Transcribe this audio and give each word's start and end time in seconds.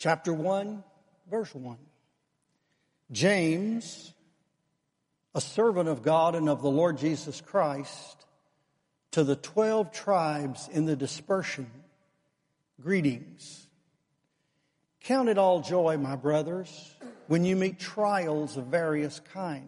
chapter 0.00 0.32
1, 0.32 0.82
verse 1.30 1.54
1. 1.54 1.76
James, 3.12 4.12
a 5.34 5.40
servant 5.40 5.88
of 5.88 6.02
God 6.02 6.34
and 6.34 6.48
of 6.48 6.62
the 6.62 6.70
Lord 6.70 6.98
Jesus 6.98 7.40
Christ, 7.40 8.24
to 9.12 9.22
the 9.22 9.36
12 9.36 9.92
tribes 9.92 10.68
in 10.72 10.86
the 10.86 10.96
dispersion, 10.96 11.70
greetings. 12.80 13.68
Count 15.02 15.28
it 15.28 15.38
all 15.38 15.60
joy, 15.60 15.98
my 15.98 16.16
brothers, 16.16 16.94
when 17.26 17.44
you 17.44 17.54
meet 17.54 17.78
trials 17.78 18.56
of 18.56 18.66
various 18.66 19.20
kinds. 19.32 19.66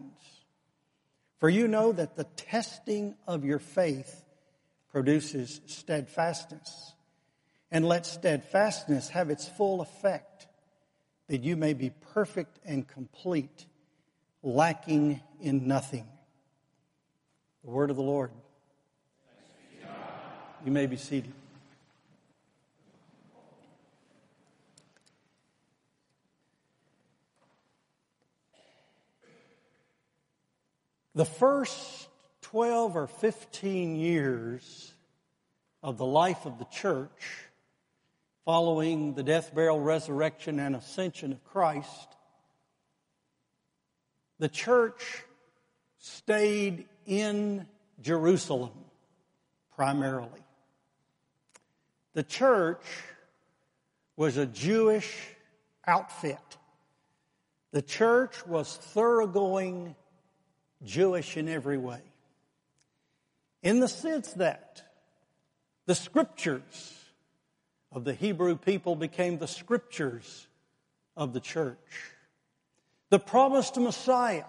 For 1.39 1.49
you 1.49 1.67
know 1.67 1.91
that 1.91 2.15
the 2.15 2.23
testing 2.23 3.15
of 3.27 3.45
your 3.45 3.59
faith 3.59 4.23
produces 4.91 5.61
steadfastness. 5.67 6.93
And 7.73 7.83
let 7.85 8.05
steadfastness 8.05 9.09
have 9.09 9.31
its 9.31 9.47
full 9.47 9.81
effect, 9.81 10.47
that 11.27 11.43
you 11.43 11.57
may 11.57 11.73
be 11.73 11.89
perfect 12.13 12.59
and 12.63 12.87
complete, 12.87 13.65
lacking 14.43 15.21
in 15.41 15.67
nothing. 15.67 16.07
The 17.63 17.71
word 17.71 17.89
of 17.89 17.95
the 17.95 18.03
Lord. 18.03 18.29
You 20.63 20.71
may 20.71 20.85
be 20.85 20.97
seated. 20.97 21.33
The 31.15 31.25
first 31.25 32.07
12 32.41 32.95
or 32.95 33.07
15 33.07 33.95
years 33.95 34.93
of 35.81 35.97
the 35.97 36.05
life 36.05 36.45
of 36.45 36.59
the 36.59 36.65
church, 36.65 37.47
following 38.45 39.13
the 39.13 39.23
death, 39.23 39.53
burial, 39.53 39.79
resurrection, 39.79 40.59
and 40.59 40.75
ascension 40.75 41.31
of 41.31 41.43
Christ, 41.45 42.07
the 44.39 44.49
church 44.49 45.23
stayed 45.99 46.85
in 47.05 47.65
Jerusalem 48.01 48.71
primarily. 49.75 50.29
The 52.13 52.23
church 52.23 52.83
was 54.15 54.37
a 54.37 54.45
Jewish 54.45 55.17
outfit. 55.87 56.37
The 57.71 57.81
church 57.81 58.45
was 58.45 58.75
thoroughgoing 58.75 59.95
Jewish 60.83 61.37
in 61.37 61.47
every 61.47 61.77
way. 61.77 62.01
In 63.63 63.79
the 63.79 63.87
sense 63.87 64.33
that 64.33 64.83
the 65.85 65.95
scriptures 65.95 67.02
of 67.93 68.03
the 68.03 68.13
Hebrew 68.13 68.57
people 68.57 68.95
became 68.95 69.37
the 69.37 69.47
scriptures 69.47 70.47
of 71.15 71.31
the 71.31 71.39
church. 71.39 71.77
The 73.09 73.19
promised 73.19 73.77
Messiah 73.77 74.45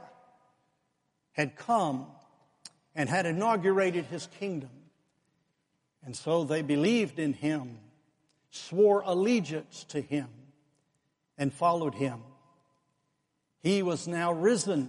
had 1.33 1.55
come 1.55 2.07
and 2.95 3.09
had 3.09 3.27
inaugurated 3.27 4.07
his 4.07 4.27
kingdom. 4.39 4.71
And 6.05 6.17
so 6.17 6.45
they 6.45 6.63
believed 6.63 7.19
in 7.19 7.35
him, 7.35 7.79
swore 8.51 9.03
allegiance 9.05 9.85
to 9.91 10.01
him, 10.01 10.29
and 11.37 11.53
followed 11.53 11.95
him. 11.95 12.21
He 13.63 13.83
was 13.83 14.09
now 14.09 14.33
risen 14.33 14.89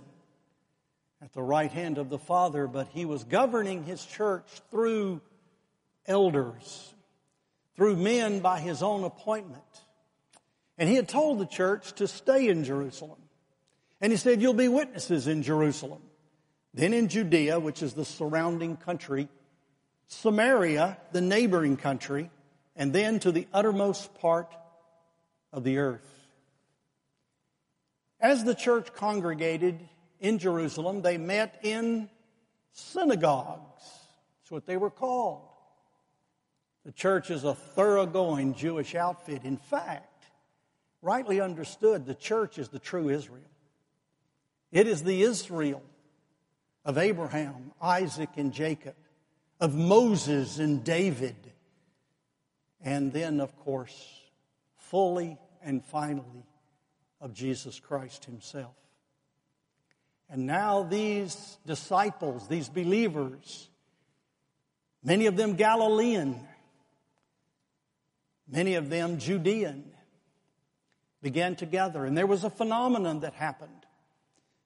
at 1.21 1.33
the 1.33 1.43
right 1.43 1.71
hand 1.71 1.97
of 1.97 2.09
the 2.09 2.19
Father, 2.19 2.67
but 2.67 2.87
he 2.93 3.05
was 3.05 3.23
governing 3.23 3.83
his 3.83 4.05
church 4.05 4.45
through 4.71 5.21
elders, 6.05 6.94
through 7.75 7.95
men 7.97 8.39
by 8.39 8.59
his 8.59 8.81
own 8.81 9.03
appointment. 9.03 9.63
And 10.77 10.89
he 10.89 10.95
had 10.95 11.07
told 11.07 11.39
the 11.39 11.45
church 11.45 11.93
to 11.93 12.07
stay 12.07 12.47
in 12.47 12.63
Jerusalem. 12.63 13.19
And 14.01 14.11
he 14.11 14.17
said, 14.17 14.41
You'll 14.41 14.53
be 14.53 14.67
witnesses 14.67 15.27
in 15.27 15.43
Jerusalem. 15.43 16.01
Then 16.73 16.93
in 16.93 17.07
Judea, 17.07 17.59
which 17.59 17.81
is 17.81 17.93
the 17.93 18.03
surrounding 18.03 18.75
country, 18.75 19.29
Samaria, 20.07 20.97
the 21.13 21.21
neighboring 21.21 21.77
country, 21.77 22.29
and 22.75 22.91
then 22.91 23.19
to 23.19 23.31
the 23.31 23.47
uttermost 23.53 24.13
part 24.15 24.53
of 25.53 25.63
the 25.63 25.77
earth. 25.77 26.05
As 28.19 28.43
the 28.43 28.55
church 28.55 28.93
congregated 28.93 29.79
in 30.19 30.39
Jerusalem, 30.39 31.01
they 31.01 31.17
met 31.17 31.59
in 31.63 32.09
synagogues. 32.73 33.83
That's 34.41 34.51
what 34.51 34.65
they 34.65 34.77
were 34.77 34.89
called. 34.89 35.47
The 36.85 36.91
church 36.91 37.31
is 37.31 37.43
a 37.43 37.55
thoroughgoing 37.55 38.53
Jewish 38.53 38.93
outfit. 38.93 39.43
In 39.43 39.57
fact, 39.57 40.23
rightly 41.01 41.41
understood, 41.41 42.05
the 42.05 42.13
church 42.13 42.59
is 42.59 42.69
the 42.69 42.79
true 42.79 43.09
Israel. 43.09 43.41
It 44.71 44.87
is 44.87 45.03
the 45.03 45.23
Israel 45.23 45.81
of 46.85 46.99
Abraham, 46.99 47.71
Isaac, 47.81 48.29
and 48.37 48.53
Jacob, 48.53 48.95
of 49.59 49.73
Moses 49.73 50.59
and 50.59 50.83
David, 50.83 51.35
and 52.83 53.11
then, 53.11 53.39
of 53.39 53.57
course, 53.59 54.21
fully 54.77 55.39
and 55.63 55.83
finally 55.83 56.45
of 57.19 57.33
Jesus 57.33 57.79
Christ 57.79 58.25
Himself. 58.25 58.75
And 60.29 60.45
now 60.45 60.83
these 60.83 61.57
disciples, 61.65 62.47
these 62.47 62.69
believers, 62.69 63.69
many 65.03 65.25
of 65.25 65.35
them 65.35 65.55
Galilean, 65.55 66.47
many 68.47 68.75
of 68.75 68.89
them 68.89 69.17
Judean, 69.19 69.91
began 71.21 71.55
together. 71.55 72.05
And 72.05 72.17
there 72.17 72.27
was 72.27 72.43
a 72.43 72.49
phenomenon 72.49 73.21
that 73.21 73.33
happened. 73.33 73.71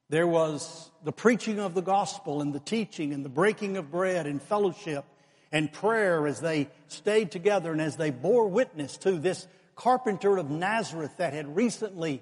There 0.09 0.28
was 0.28 0.90
the 1.03 1.12
preaching 1.12 1.59
of 1.59 1.73
the 1.73 1.81
gospel 1.81 2.41
and 2.41 2.53
the 2.53 2.59
teaching 2.59 3.13
and 3.13 3.23
the 3.23 3.29
breaking 3.29 3.78
of 3.78 3.91
bread 3.91 4.28
and 4.28 4.41
fellowship 4.41 5.06
and 5.51 5.72
prayer 5.72 6.28
as 6.28 6.41
they 6.41 6.69
stayed 6.88 7.31
together 7.31 7.72
and 7.72 7.79
as 7.79 7.95
they 7.95 8.09
bore 8.09 8.47
witness 8.47 8.97
to 8.97 9.13
this 9.13 9.47
carpenter 9.75 10.38
of 10.38 10.50
Nazareth 10.50 11.16
that 11.17 11.34
had 11.34 11.56
recently 11.56 12.22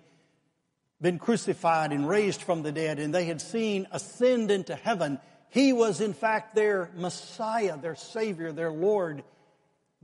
been 1.01 1.19
crucified 1.19 1.91
and 1.91 2.07
raised 2.07 2.41
from 2.41 2.63
the 2.63 2.72
dead, 2.72 3.00
and 3.00 3.13
they 3.13 3.25
had 3.25 3.41
seen 3.41 3.88
ascend 3.91 4.51
into 4.51 4.75
heaven. 4.75 5.19
He 5.50 5.74
was, 5.74 6.01
in 6.01 6.13
fact, 6.13 6.56
their 6.56 6.89
Messiah, 6.95 7.78
their 7.78 7.95
Savior, 7.95 8.51
their 8.51 8.72
Lord, 8.72 9.24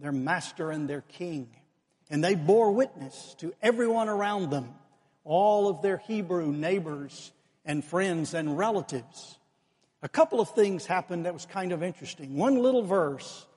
their 0.04 0.12
Master, 0.12 0.70
and 0.70 0.90
their 0.90 1.02
King. 1.02 1.48
And 2.10 2.22
they 2.22 2.36
bore 2.36 2.74
witness 2.74 3.36
to 3.40 3.54
everyone 3.62 4.10
around 4.10 4.50
them, 4.50 4.76
all 5.24 5.70
of 5.70 5.82
their 5.82 5.98
Hebrew 5.98 6.52
neighbors 6.52 7.32
and 7.64 7.84
friends 7.86 8.34
and 8.34 8.58
relatives. 8.58 9.40
A 10.02 10.10
couple 10.10 10.42
of 10.42 10.50
things 10.50 10.86
happened 10.86 11.26
that 11.26 11.34
was 11.34 11.46
kind 11.46 11.72
of 11.72 11.82
interesting. 11.82 12.36
One 12.36 12.62
little 12.62 12.84
verse 12.84 13.48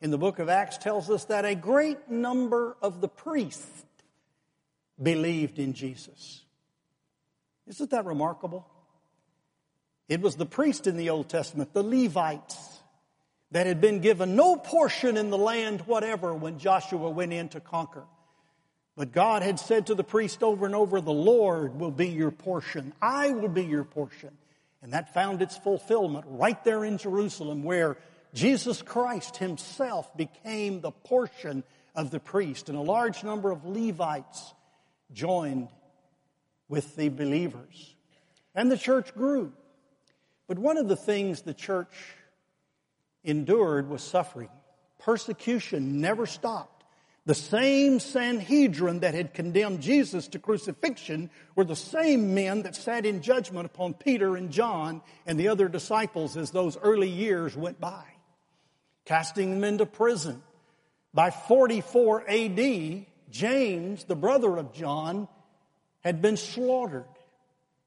in 0.00 0.12
the 0.12 0.16
book 0.16 0.38
of 0.38 0.48
Acts 0.48 0.78
tells 0.78 1.10
us 1.10 1.24
that 1.24 1.44
a 1.44 1.56
great 1.56 2.08
number 2.08 2.76
of 2.80 3.00
the 3.00 3.08
priests 3.08 3.84
believed 5.02 5.58
in 5.58 5.72
Jesus. 5.72 6.44
Isn't 7.66 7.90
that 7.90 8.04
remarkable? 8.04 8.64
It 10.08 10.20
was 10.20 10.36
the 10.36 10.46
priest 10.46 10.86
in 10.86 10.96
the 10.96 11.10
Old 11.10 11.28
Testament, 11.28 11.74
the 11.74 11.82
Levites, 11.82 12.75
that 13.52 13.66
had 13.66 13.80
been 13.80 14.00
given 14.00 14.36
no 14.36 14.56
portion 14.56 15.16
in 15.16 15.30
the 15.30 15.38
land 15.38 15.82
whatever 15.82 16.34
when 16.34 16.58
Joshua 16.58 17.10
went 17.10 17.32
in 17.32 17.48
to 17.50 17.60
conquer. 17.60 18.04
But 18.96 19.12
God 19.12 19.42
had 19.42 19.60
said 19.60 19.86
to 19.86 19.94
the 19.94 20.04
priest 20.04 20.42
over 20.42 20.66
and 20.66 20.74
over, 20.74 21.00
the 21.00 21.12
Lord 21.12 21.78
will 21.78 21.90
be 21.90 22.08
your 22.08 22.30
portion. 22.30 22.92
I 23.00 23.30
will 23.30 23.48
be 23.48 23.64
your 23.64 23.84
portion. 23.84 24.36
And 24.82 24.92
that 24.92 25.12
found 25.12 25.42
its 25.42 25.56
fulfillment 25.56 26.24
right 26.28 26.62
there 26.64 26.84
in 26.84 26.98
Jerusalem 26.98 27.62
where 27.62 27.98
Jesus 28.32 28.82
Christ 28.82 29.36
himself 29.36 30.14
became 30.16 30.80
the 30.80 30.90
portion 30.90 31.62
of 31.94 32.10
the 32.10 32.20
priest. 32.20 32.68
And 32.68 32.78
a 32.78 32.82
large 32.82 33.22
number 33.22 33.50
of 33.50 33.64
Levites 33.64 34.54
joined 35.12 35.68
with 36.68 36.96
the 36.96 37.10
believers. 37.10 37.94
And 38.54 38.70
the 38.70 38.78
church 38.78 39.14
grew. 39.14 39.52
But 40.48 40.58
one 40.58 40.78
of 40.78 40.88
the 40.88 40.96
things 40.96 41.42
the 41.42 41.54
church 41.54 41.94
endured 43.26 43.88
was 43.88 44.02
suffering. 44.02 44.48
Persecution 44.98 46.00
never 46.00 46.26
stopped. 46.26 46.84
The 47.26 47.34
same 47.34 47.98
Sanhedrin 47.98 49.00
that 49.00 49.14
had 49.14 49.34
condemned 49.34 49.82
Jesus 49.82 50.28
to 50.28 50.38
crucifixion 50.38 51.28
were 51.56 51.64
the 51.64 51.74
same 51.74 52.34
men 52.34 52.62
that 52.62 52.76
sat 52.76 53.04
in 53.04 53.20
judgment 53.20 53.66
upon 53.66 53.94
Peter 53.94 54.36
and 54.36 54.52
John 54.52 55.02
and 55.26 55.38
the 55.38 55.48
other 55.48 55.68
disciples 55.68 56.36
as 56.36 56.52
those 56.52 56.78
early 56.78 57.08
years 57.08 57.56
went 57.56 57.80
by, 57.80 58.04
casting 59.04 59.50
them 59.50 59.64
into 59.64 59.86
prison. 59.86 60.40
By 61.12 61.30
44 61.30 62.30
AD, 62.30 63.06
James, 63.30 64.04
the 64.04 64.14
brother 64.14 64.56
of 64.56 64.72
John, 64.72 65.26
had 66.00 66.22
been 66.22 66.36
slaughtered 66.36 67.08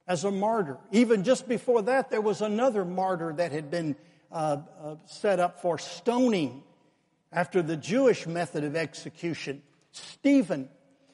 as 0.05 0.25
a 0.25 0.31
martyr. 0.31 0.77
Even 0.91 1.23
just 1.23 1.47
before 1.47 1.83
that, 1.83 2.09
there 2.09 2.19
was 2.19 2.41
another 2.41 2.83
martyr 2.83 3.31
that 3.31 3.53
had 3.53 3.71
been 3.71 3.95
uh, 4.31 4.57
uh, 4.81 4.95
set 5.05 5.39
up 5.39 5.61
for 5.61 5.77
stoning 5.77 6.63
after 7.31 7.61
the 7.61 7.77
Jewish 7.77 8.27
method 8.27 8.63
of 8.63 8.75
execution. 8.75 9.61
Stephen. 9.91 10.69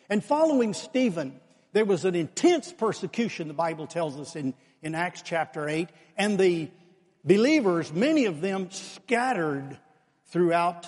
And 0.10 0.24
following 0.24 0.74
Stephen, 0.74 1.40
there 1.74 1.86
was 1.86 2.06
an 2.06 2.16
intense 2.16 2.72
persecution, 2.72 3.48
the 3.48 3.54
Bible 3.54 3.88
tells 3.88 4.20
us 4.20 4.36
in, 4.36 4.54
in 4.82 4.96
Acts 4.96 5.22
chapter 5.24 5.68
8, 5.68 5.90
and 6.18 6.38
the 6.38 6.70
believers, 7.24 7.92
many 7.92 8.26
of 8.26 8.42
them 8.42 8.70
scattered 8.72 9.78
throughout 10.28 10.88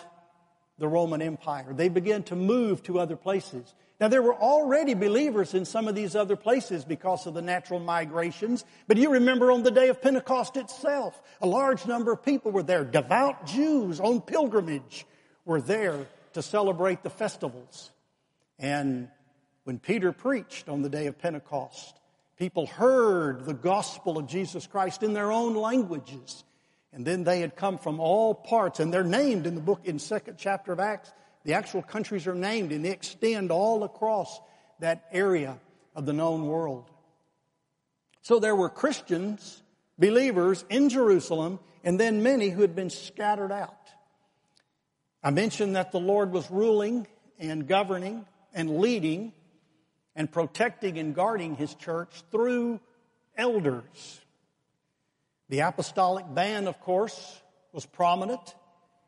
the 0.77 0.87
Roman 0.87 1.21
Empire. 1.21 1.73
They 1.73 1.89
began 1.89 2.23
to 2.23 2.35
move 2.35 2.83
to 2.83 2.99
other 2.99 3.15
places. 3.15 3.73
Now 3.99 4.07
there 4.07 4.21
were 4.21 4.35
already 4.35 4.93
believers 4.93 5.53
in 5.55 5.65
some 5.65 5.87
of 5.87 5.95
these 5.95 6.15
other 6.15 6.35
places 6.35 6.85
because 6.85 7.25
of 7.25 7.33
the 7.33 7.41
natural 7.41 7.79
migrations, 7.79 8.63
but 8.87 8.97
you 8.97 9.11
remember 9.11 9.51
on 9.51 9.63
the 9.63 9.71
day 9.71 9.89
of 9.89 10.01
Pentecost 10.01 10.55
itself, 10.55 11.19
a 11.41 11.47
large 11.47 11.85
number 11.87 12.11
of 12.11 12.23
people 12.23 12.51
were 12.51 12.63
there. 12.63 12.83
Devout 12.83 13.47
Jews 13.47 13.99
on 13.99 14.21
pilgrimage 14.21 15.05
were 15.45 15.61
there 15.61 16.05
to 16.33 16.43
celebrate 16.43 17.01
the 17.01 17.09
festivals. 17.09 17.89
And 18.59 19.09
when 19.63 19.79
Peter 19.79 20.11
preached 20.11 20.69
on 20.69 20.83
the 20.83 20.89
day 20.89 21.07
of 21.07 21.17
Pentecost, 21.17 21.99
people 22.37 22.67
heard 22.67 23.45
the 23.45 23.53
gospel 23.53 24.19
of 24.19 24.27
Jesus 24.27 24.67
Christ 24.67 25.01
in 25.01 25.13
their 25.13 25.31
own 25.31 25.55
languages. 25.55 26.43
And 26.93 27.05
then 27.05 27.23
they 27.23 27.41
had 27.41 27.55
come 27.55 27.77
from 27.79 27.99
all 27.99 28.33
parts, 28.35 28.79
and 28.79 28.93
they're 28.93 29.03
named 29.03 29.47
in 29.47 29.55
the 29.55 29.61
book 29.61 29.81
in 29.83 29.99
second 29.99 30.37
chapter 30.37 30.71
of 30.71 30.79
Acts 30.79 31.11
the 31.47 31.53
actual 31.53 31.81
countries 31.81 32.27
are 32.27 32.35
named 32.35 32.73
and 32.73 32.83
they 32.83 32.91
extend 32.91 33.51
all 33.51 33.85
across 33.85 34.41
that 34.79 35.05
area 35.13 35.57
of 35.95 36.05
the 36.05 36.11
known 36.11 36.45
world. 36.45 36.91
So 38.21 38.39
there 38.39 38.53
were 38.53 38.69
Christians, 38.69 39.63
believers 39.97 40.65
in 40.69 40.89
Jerusalem, 40.89 41.59
and 41.85 41.97
then 41.97 42.21
many 42.21 42.49
who 42.49 42.59
had 42.63 42.75
been 42.75 42.89
scattered 42.89 43.53
out. 43.53 43.77
I 45.23 45.31
mentioned 45.31 45.77
that 45.77 45.93
the 45.93 46.01
Lord 46.01 46.33
was 46.33 46.51
ruling 46.51 47.07
and 47.39 47.65
governing 47.65 48.25
and 48.53 48.79
leading 48.79 49.31
and 50.17 50.29
protecting 50.29 50.97
and 50.97 51.15
guarding 51.15 51.55
his 51.55 51.73
church 51.75 52.23
through 52.29 52.81
elders. 53.37 54.19
The 55.47 55.61
apostolic 55.61 56.25
band, 56.27 56.67
of 56.67 56.81
course, 56.81 57.41
was 57.71 57.85
prominent 57.85 58.53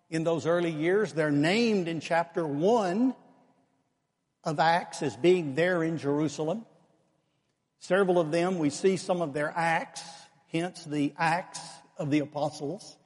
in 0.10 0.24
those 0.24 0.46
early 0.46 0.72
years. 0.72 1.14
They're 1.14 1.32
named 1.32 1.88
in 1.88 2.00
chapter 2.00 2.46
1 2.46 3.16
of 4.44 4.60
Acts 4.60 5.02
as 5.02 5.16
being 5.16 5.56
there 5.56 5.84
in 5.84 5.98
Jerusalem. 5.98 6.66
Several 7.80 8.20
of 8.20 8.32
them, 8.32 8.58
we 8.58 8.70
see 8.70 8.98
some 8.98 9.22
of 9.22 9.34
their 9.34 9.54
acts, 9.56 10.04
hence 10.52 10.84
the 10.84 11.14
Acts 11.18 11.62
of 11.98 12.12
the 12.12 12.20
Apostles. 12.20 12.98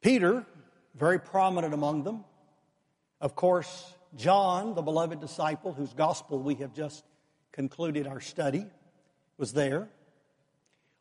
Peter, 0.00 0.46
very 0.94 1.18
prominent 1.18 1.74
among 1.74 2.04
them. 2.04 2.24
Of 3.20 3.34
course, 3.34 3.92
John, 4.16 4.74
the 4.74 4.82
beloved 4.82 5.20
disciple 5.20 5.72
whose 5.72 5.92
gospel 5.92 6.38
we 6.38 6.56
have 6.56 6.72
just 6.72 7.04
concluded 7.52 8.06
our 8.06 8.20
study, 8.20 8.66
was 9.36 9.52
there. 9.52 9.88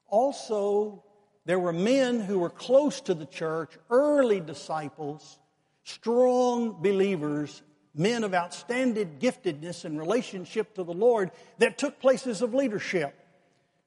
Also, 0.07 1.04
there 1.47 1.57
were 1.57 1.71
men 1.71 2.19
who 2.19 2.39
were 2.39 2.49
close 2.49 2.99
to 2.99 3.13
the 3.13 3.25
church, 3.25 3.71
early 3.89 4.41
disciples, 4.41 5.39
strong 5.85 6.81
believers, 6.81 7.61
men 7.95 8.25
of 8.25 8.33
outstanding 8.33 9.15
giftedness 9.17 9.85
and 9.85 9.97
relationship 9.97 10.75
to 10.75 10.83
the 10.83 10.94
Lord 10.94 11.31
that 11.59 11.77
took 11.77 12.01
places 12.01 12.41
of 12.41 12.53
leadership. 12.53 13.15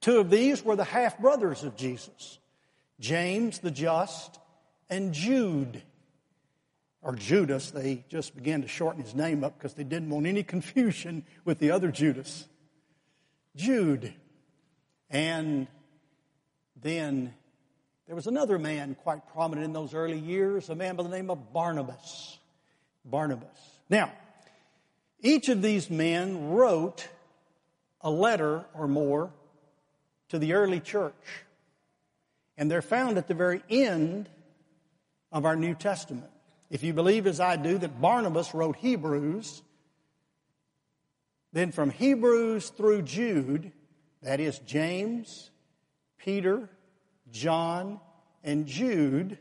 Two 0.00 0.20
of 0.20 0.30
these 0.30 0.64
were 0.64 0.74
the 0.74 0.84
half 0.84 1.18
brothers 1.18 1.62
of 1.62 1.76
Jesus 1.76 2.38
James 2.98 3.58
the 3.58 3.70
just 3.70 4.40
and 4.88 5.12
Jude. 5.12 5.82
Or 7.02 7.14
Judas, 7.14 7.70
they 7.70 8.04
just 8.08 8.34
began 8.34 8.62
to 8.62 8.68
shorten 8.68 9.02
his 9.02 9.14
name 9.14 9.44
up 9.44 9.58
because 9.58 9.74
they 9.74 9.84
didn't 9.84 10.08
want 10.08 10.26
any 10.26 10.42
confusion 10.54 11.26
with 11.44 11.58
the 11.58 11.72
other 11.72 11.90
Judas. 11.90 12.48
Jude. 13.54 14.14
And 15.10 15.66
then 16.80 17.34
there 18.10 18.16
was 18.16 18.26
another 18.26 18.58
man 18.58 18.96
quite 19.04 19.24
prominent 19.28 19.64
in 19.64 19.72
those 19.72 19.94
early 19.94 20.18
years, 20.18 20.68
a 20.68 20.74
man 20.74 20.96
by 20.96 21.04
the 21.04 21.08
name 21.08 21.30
of 21.30 21.52
Barnabas. 21.52 22.40
Barnabas. 23.04 23.46
Now, 23.88 24.10
each 25.20 25.48
of 25.48 25.62
these 25.62 25.88
men 25.88 26.50
wrote 26.50 27.06
a 28.00 28.10
letter 28.10 28.64
or 28.74 28.88
more 28.88 29.30
to 30.30 30.40
the 30.40 30.54
early 30.54 30.80
church. 30.80 31.44
And 32.58 32.68
they're 32.68 32.82
found 32.82 33.16
at 33.16 33.28
the 33.28 33.34
very 33.34 33.62
end 33.70 34.28
of 35.30 35.44
our 35.44 35.54
New 35.54 35.76
Testament. 35.76 36.32
If 36.68 36.82
you 36.82 36.92
believe 36.92 37.28
as 37.28 37.38
I 37.38 37.54
do 37.54 37.78
that 37.78 38.00
Barnabas 38.00 38.52
wrote 38.54 38.74
Hebrews, 38.74 39.62
then 41.52 41.70
from 41.70 41.90
Hebrews 41.90 42.70
through 42.70 43.02
Jude, 43.02 43.70
that 44.20 44.40
is 44.40 44.58
James, 44.66 45.50
Peter, 46.18 46.68
John, 47.32 48.00
and 48.43 48.67
Jude, 48.67 49.38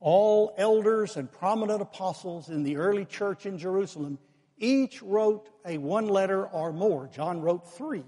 all 0.00 0.54
elders 0.56 1.16
and 1.16 1.30
prominent 1.30 1.82
apostles 1.82 2.48
in 2.48 2.62
the 2.62 2.76
early 2.76 3.04
church 3.04 3.46
in 3.46 3.58
Jerusalem, 3.58 4.18
each 4.58 5.02
wrote 5.02 5.48
a 5.64 5.78
one 5.78 6.08
letter 6.08 6.46
or 6.46 6.72
more. 6.72 7.08
John 7.12 7.40
wrote 7.40 7.72
three. 7.72 8.04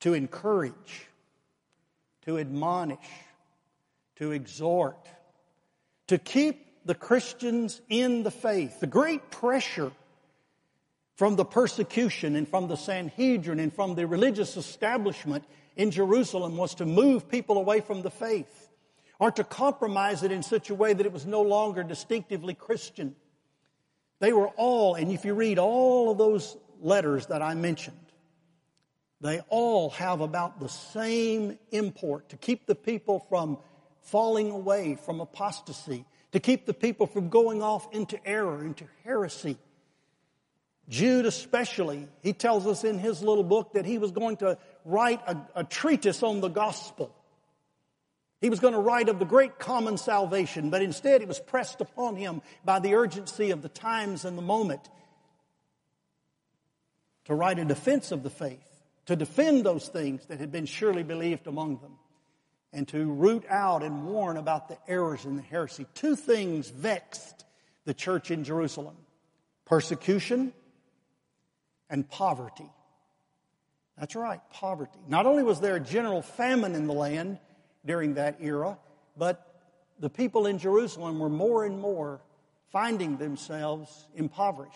To 0.00 0.14
encourage, 0.14 1.08
to 2.22 2.38
admonish, 2.38 2.98
to 4.16 4.32
exhort, 4.32 5.08
to 6.06 6.18
keep 6.18 6.84
the 6.84 6.94
Christians 6.94 7.80
in 7.88 8.22
the 8.22 8.30
faith. 8.30 8.80
The 8.80 8.86
great 8.86 9.30
pressure 9.30 9.92
from 11.18 11.34
the 11.34 11.44
persecution 11.44 12.36
and 12.36 12.48
from 12.48 12.68
the 12.68 12.76
Sanhedrin 12.76 13.58
and 13.58 13.74
from 13.74 13.96
the 13.96 14.06
religious 14.06 14.56
establishment 14.56 15.42
in 15.74 15.90
Jerusalem 15.90 16.56
was 16.56 16.76
to 16.76 16.86
move 16.86 17.28
people 17.28 17.58
away 17.58 17.80
from 17.80 18.02
the 18.02 18.10
faith 18.10 18.68
or 19.18 19.32
to 19.32 19.42
compromise 19.42 20.22
it 20.22 20.30
in 20.30 20.44
such 20.44 20.70
a 20.70 20.76
way 20.76 20.92
that 20.92 21.04
it 21.04 21.12
was 21.12 21.26
no 21.26 21.42
longer 21.42 21.82
distinctively 21.82 22.54
Christian. 22.54 23.16
They 24.20 24.32
were 24.32 24.46
all, 24.56 24.94
and 24.94 25.10
if 25.10 25.24
you 25.24 25.34
read 25.34 25.58
all 25.58 26.12
of 26.12 26.18
those 26.18 26.56
letters 26.80 27.26
that 27.26 27.42
I 27.42 27.54
mentioned, 27.54 27.96
they 29.20 29.40
all 29.48 29.90
have 29.90 30.20
about 30.20 30.60
the 30.60 30.68
same 30.68 31.58
import 31.72 32.28
to 32.28 32.36
keep 32.36 32.66
the 32.66 32.76
people 32.76 33.26
from 33.28 33.58
falling 34.02 34.52
away 34.52 34.96
from 35.04 35.20
apostasy, 35.20 36.04
to 36.30 36.38
keep 36.38 36.64
the 36.64 36.74
people 36.74 37.08
from 37.08 37.28
going 37.28 37.60
off 37.60 37.92
into 37.92 38.24
error, 38.24 38.64
into 38.64 38.84
heresy, 39.02 39.58
Jude 40.88 41.26
especially, 41.26 42.08
he 42.22 42.32
tells 42.32 42.66
us 42.66 42.82
in 42.82 42.98
his 42.98 43.22
little 43.22 43.44
book 43.44 43.74
that 43.74 43.84
he 43.84 43.98
was 43.98 44.10
going 44.10 44.38
to 44.38 44.56
write 44.84 45.20
a, 45.26 45.36
a, 45.56 45.64
treatise 45.64 46.22
on 46.22 46.40
the 46.40 46.48
gospel. 46.48 47.14
He 48.40 48.48
was 48.48 48.60
going 48.60 48.72
to 48.72 48.80
write 48.80 49.10
of 49.10 49.18
the 49.18 49.26
great 49.26 49.58
common 49.58 49.98
salvation, 49.98 50.70
but 50.70 50.80
instead 50.80 51.20
it 51.20 51.28
was 51.28 51.40
pressed 51.40 51.82
upon 51.82 52.16
him 52.16 52.40
by 52.64 52.78
the 52.78 52.94
urgency 52.94 53.50
of 53.50 53.60
the 53.60 53.68
times 53.68 54.24
and 54.24 54.38
the 54.38 54.42
moment 54.42 54.88
to 57.26 57.34
write 57.34 57.58
a 57.58 57.64
defense 57.66 58.10
of 58.10 58.22
the 58.22 58.30
faith, 58.30 58.64
to 59.04 59.14
defend 59.14 59.64
those 59.64 59.88
things 59.88 60.24
that 60.26 60.40
had 60.40 60.50
been 60.50 60.64
surely 60.64 61.02
believed 61.02 61.46
among 61.46 61.76
them, 61.78 61.98
and 62.72 62.88
to 62.88 63.04
root 63.04 63.44
out 63.50 63.82
and 63.82 64.06
warn 64.06 64.38
about 64.38 64.68
the 64.68 64.78
errors 64.88 65.26
and 65.26 65.36
the 65.36 65.42
heresy. 65.42 65.84
Two 65.92 66.16
things 66.16 66.70
vexed 66.70 67.44
the 67.84 67.92
church 67.92 68.30
in 68.30 68.44
Jerusalem. 68.44 68.96
Persecution 69.66 70.54
and 71.90 72.08
poverty. 72.08 72.70
That's 73.98 74.14
right, 74.14 74.40
poverty. 74.52 74.98
Not 75.08 75.26
only 75.26 75.42
was 75.42 75.60
there 75.60 75.76
a 75.76 75.80
general 75.80 76.22
famine 76.22 76.74
in 76.74 76.86
the 76.86 76.92
land 76.92 77.38
during 77.84 78.14
that 78.14 78.36
era, 78.40 78.78
but 79.16 79.44
the 79.98 80.10
people 80.10 80.46
in 80.46 80.58
Jerusalem 80.58 81.18
were 81.18 81.28
more 81.28 81.64
and 81.64 81.80
more 81.80 82.20
finding 82.70 83.16
themselves 83.16 84.06
impoverished 84.14 84.74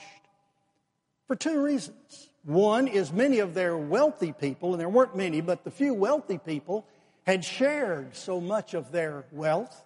for 1.28 1.36
two 1.36 1.62
reasons. 1.62 2.28
One 2.44 2.88
is 2.88 3.12
many 3.12 3.38
of 3.38 3.54
their 3.54 3.76
wealthy 3.76 4.32
people, 4.32 4.72
and 4.72 4.80
there 4.80 4.88
weren't 4.88 5.16
many, 5.16 5.40
but 5.40 5.62
the 5.62 5.70
few 5.70 5.94
wealthy 5.94 6.38
people 6.38 6.84
had 7.24 7.44
shared 7.44 8.16
so 8.16 8.40
much 8.40 8.74
of 8.74 8.90
their 8.90 9.24
wealth 9.30 9.84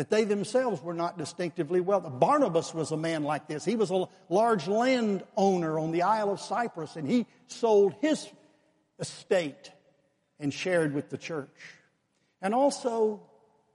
that 0.00 0.08
they 0.08 0.24
themselves 0.24 0.82
were 0.82 0.94
not 0.94 1.18
distinctively 1.18 1.78
wealthy. 1.78 2.08
Barnabas 2.10 2.72
was 2.72 2.90
a 2.90 2.96
man 2.96 3.22
like 3.22 3.46
this. 3.48 3.66
He 3.66 3.76
was 3.76 3.90
a 3.90 4.08
large 4.30 4.66
landowner 4.66 5.78
on 5.78 5.90
the 5.92 6.00
Isle 6.00 6.30
of 6.30 6.40
Cyprus, 6.40 6.96
and 6.96 7.06
he 7.06 7.26
sold 7.48 7.94
his 8.00 8.26
estate 8.98 9.70
and 10.38 10.54
shared 10.54 10.94
with 10.94 11.10
the 11.10 11.18
church. 11.18 11.74
And 12.40 12.54
also, 12.54 13.20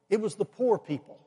it 0.10 0.20
was 0.20 0.34
the 0.34 0.46
poor 0.46 0.80
people, 0.80 1.20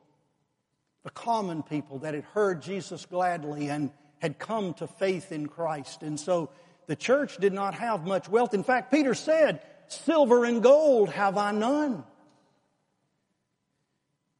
the 1.05 1.11
common 1.11 1.63
people 1.63 1.99
that 1.99 2.13
had 2.13 2.25
heard 2.25 2.61
Jesus 2.61 3.05
gladly 3.05 3.69
and 3.69 3.91
had 4.21 4.37
come 4.37 4.73
to 4.73 4.87
faith 4.87 5.31
in 5.31 5.47
Christ. 5.47 6.03
And 6.03 6.19
so 6.19 6.49
the 6.87 6.97
church 6.97 7.37
did 7.37 7.53
not 7.53 7.73
have 7.75 8.05
much 8.05 8.27
wealth. 8.27 8.53
In 8.53 8.65
fact, 8.65 8.91
Peter 8.91 9.13
said, 9.13 9.61
Silver 9.87 10.43
and 10.43 10.61
gold 10.61 11.07
have 11.11 11.37
I 11.37 11.53
none 11.53 12.03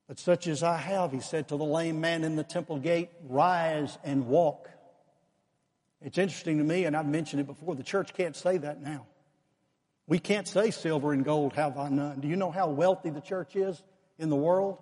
But 0.10 0.18
such 0.18 0.48
as 0.48 0.64
I 0.64 0.76
have, 0.76 1.12
he 1.12 1.20
said 1.20 1.50
to 1.50 1.56
the 1.56 1.64
lame 1.64 2.02
man 2.02 2.24
in 2.24 2.36
the 2.36 2.44
temple 2.44 2.80
gate, 2.80 3.12
rise 3.28 3.96
and 4.04 4.26
walk. 4.26 4.68
It's 6.02 6.18
interesting 6.18 6.58
to 6.58 6.64
me, 6.64 6.86
and 6.86 6.98
I've 6.98 7.06
mentioned 7.06 7.42
it 7.42 7.46
before, 7.46 7.76
the 7.76 7.84
church 7.84 8.16
can't 8.16 8.36
say 8.36 8.58
that 8.58 8.82
now. 8.82 9.06
We 10.08 10.18
can't 10.18 10.48
say 10.48 10.72
silver 10.72 11.14
and 11.14 11.24
gold 11.24 11.54
have 11.54 11.78
I 11.78 11.90
none. 11.90 12.22
Do 12.22 12.28
you 12.28 12.38
know 12.38 12.50
how 12.50 12.70
wealthy 12.70 13.12
the 13.12 13.22
church 13.22 13.56
is 13.56 13.84
in 14.18 14.30
the 14.30 14.36
world? 14.36 14.80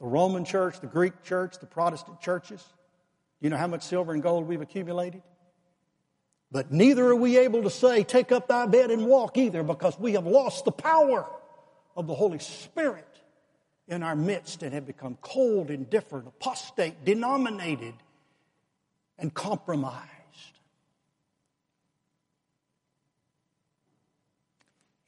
The 0.00 0.06
Roman 0.06 0.44
church, 0.44 0.80
the 0.80 0.88
Greek 0.88 1.22
church, 1.22 1.60
the 1.60 1.66
Protestant 1.66 2.20
churches. 2.20 2.60
Do 2.60 3.46
you 3.46 3.50
know 3.50 3.58
how 3.58 3.68
much 3.68 3.84
silver 3.84 4.12
and 4.12 4.24
gold 4.24 4.48
we've 4.48 4.60
accumulated? 4.60 5.22
But 6.50 6.72
neither 6.72 7.06
are 7.06 7.16
we 7.16 7.38
able 7.38 7.62
to 7.62 7.70
say, 7.70 8.02
take 8.02 8.32
up 8.32 8.48
thy 8.48 8.66
bed 8.66 8.90
and 8.90 9.06
walk 9.06 9.38
either 9.38 9.62
because 9.62 9.96
we 10.00 10.14
have 10.14 10.26
lost 10.26 10.64
the 10.64 10.72
power 10.72 11.30
of 11.94 12.08
the 12.08 12.14
Holy 12.16 12.40
Spirit 12.40 13.07
in 13.88 14.02
our 14.02 14.14
midst 14.14 14.62
and 14.62 14.74
have 14.74 14.86
become 14.86 15.16
cold, 15.22 15.70
indifferent, 15.70 16.28
apostate, 16.28 17.04
denominated, 17.04 17.94
and 19.18 19.32
compromised. 19.32 20.04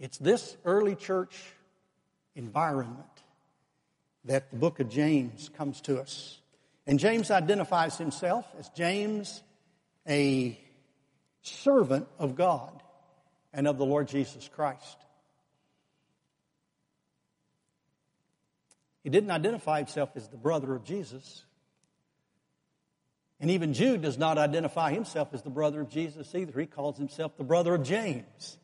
It's 0.00 0.16
this 0.16 0.56
early 0.64 0.94
church 0.94 1.36
environment 2.34 3.04
that 4.24 4.50
the 4.50 4.56
book 4.56 4.80
of 4.80 4.88
James 4.88 5.50
comes 5.56 5.82
to 5.82 6.00
us. 6.00 6.38
And 6.86 6.98
James 6.98 7.30
identifies 7.30 7.98
himself 7.98 8.46
as 8.58 8.70
James, 8.70 9.42
a 10.08 10.58
servant 11.42 12.08
of 12.18 12.34
God 12.34 12.82
and 13.52 13.68
of 13.68 13.76
the 13.76 13.84
Lord 13.84 14.08
Jesus 14.08 14.48
Christ. 14.48 14.96
He 19.02 19.10
didn't 19.10 19.30
identify 19.30 19.78
himself 19.78 20.10
as 20.14 20.28
the 20.28 20.36
brother 20.36 20.74
of 20.74 20.84
Jesus. 20.84 21.44
And 23.40 23.50
even 23.50 23.72
Jude 23.72 24.02
does 24.02 24.18
not 24.18 24.36
identify 24.36 24.92
himself 24.92 25.32
as 25.32 25.42
the 25.42 25.50
brother 25.50 25.80
of 25.80 25.88
Jesus 25.88 26.34
either. 26.34 26.60
He 26.60 26.66
calls 26.66 26.98
himself 26.98 27.36
the 27.38 27.44
brother 27.44 27.74
of 27.74 27.82
James. 27.82 28.58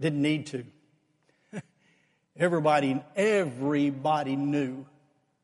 Didn't 0.00 0.22
need 0.22 0.46
to. 0.46 0.64
everybody, 2.38 3.02
everybody 3.14 4.36
knew 4.36 4.86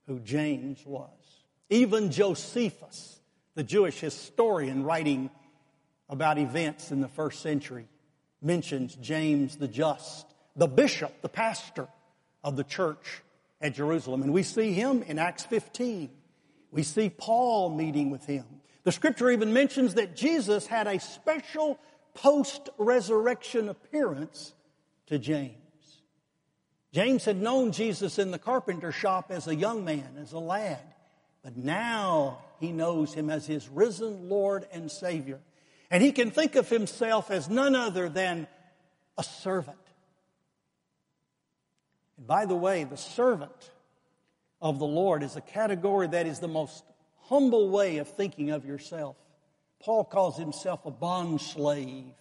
who 0.07 0.19
James 0.21 0.85
was. 0.87 1.11
Even 1.69 2.11
Josephus, 2.11 3.21
the 3.55 3.63
Jewish 3.65 4.01
historian 4.01 4.83
writing 4.83 5.29
about 6.09 6.39
events 6.39 6.91
in 6.91 7.03
the 7.03 7.09
first 7.09 7.43
century, 7.43 7.89
mentions 8.41 8.95
James 8.95 9.57
the 9.57 9.69
Just, 9.69 10.27
the 10.55 10.69
bishop, 10.69 11.21
the 11.21 11.29
pastor 11.29 11.89
of 12.47 12.55
the 12.57 12.65
church 12.65 13.23
at 13.61 13.75
Jerusalem. 13.75 14.23
And 14.23 14.33
we 14.33 14.45
see 14.45 14.73
him 14.73 15.03
in 15.03 15.19
Acts 15.19 15.45
15. 15.45 16.09
We 16.71 16.85
see 16.85 17.11
Paul 17.11 17.71
meeting 17.71 18.11
with 18.11 18.25
him. 18.25 18.45
The 18.85 18.93
scripture 18.93 19.31
even 19.31 19.53
mentions 19.53 19.95
that 19.95 20.15
Jesus 20.15 20.69
had 20.69 20.87
a 20.87 21.01
special 21.01 21.77
post 22.15 22.71
resurrection 22.79 23.69
appearance 23.69 24.55
to 25.09 25.19
James. 25.19 25.57
James 26.93 27.25
had 27.25 27.43
known 27.43 27.73
Jesus 27.73 28.19
in 28.21 28.31
the 28.31 28.39
carpenter 28.39 28.93
shop 28.93 29.27
as 29.31 29.49
a 29.49 29.55
young 29.55 29.85
man, 29.85 30.17
as 30.23 30.33
a 30.33 30.39
lad, 30.39 30.95
but 31.43 31.57
now 31.57 32.39
he 32.61 32.71
knows 32.71 33.13
him 33.13 33.29
as 33.29 33.45
his 33.45 33.69
risen 33.69 34.29
Lord 34.29 34.67
and 34.73 34.89
Savior. 34.91 35.41
And 35.91 36.01
he 36.01 36.13
can 36.13 36.31
think 36.31 36.55
of 36.55 36.69
himself 36.69 37.31
as 37.31 37.51
none 37.51 37.75
other 37.75 38.09
than 38.09 38.47
a 39.19 39.25
servant. 39.25 39.77
And 42.17 42.27
by 42.27 42.47
the 42.47 42.57
way, 42.57 42.85
the 42.85 42.97
servant 42.97 43.71
of 44.61 44.79
the 44.79 44.87
Lord 44.87 45.23
is 45.23 45.37
a 45.37 45.41
category 45.41 46.09
that 46.09 46.27
is 46.27 46.39
the 46.39 46.49
most 46.49 46.85
humble 47.23 47.69
way 47.69 47.99
of 47.99 48.09
thinking 48.09 48.51
of 48.51 48.65
yourself. 48.65 49.17
Paul 49.81 50.05
calls 50.05 50.39
himself 50.39 50.87
a 50.87 50.91
bond 50.91 51.41
slave. 51.41 52.15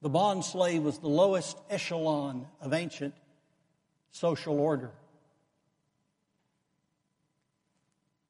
The 0.00 0.08
bond 0.08 0.44
slave 0.44 0.82
was 0.82 0.98
the 0.98 1.08
lowest 1.08 1.58
echelon 1.68 2.46
of 2.60 2.72
ancient 2.72 3.14
social 4.10 4.58
order. 4.58 4.90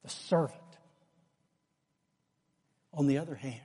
The 0.03 0.11
servant. 0.11 0.61
On 2.95 3.07
the 3.07 3.19
other 3.19 3.37
hand, 3.37 3.61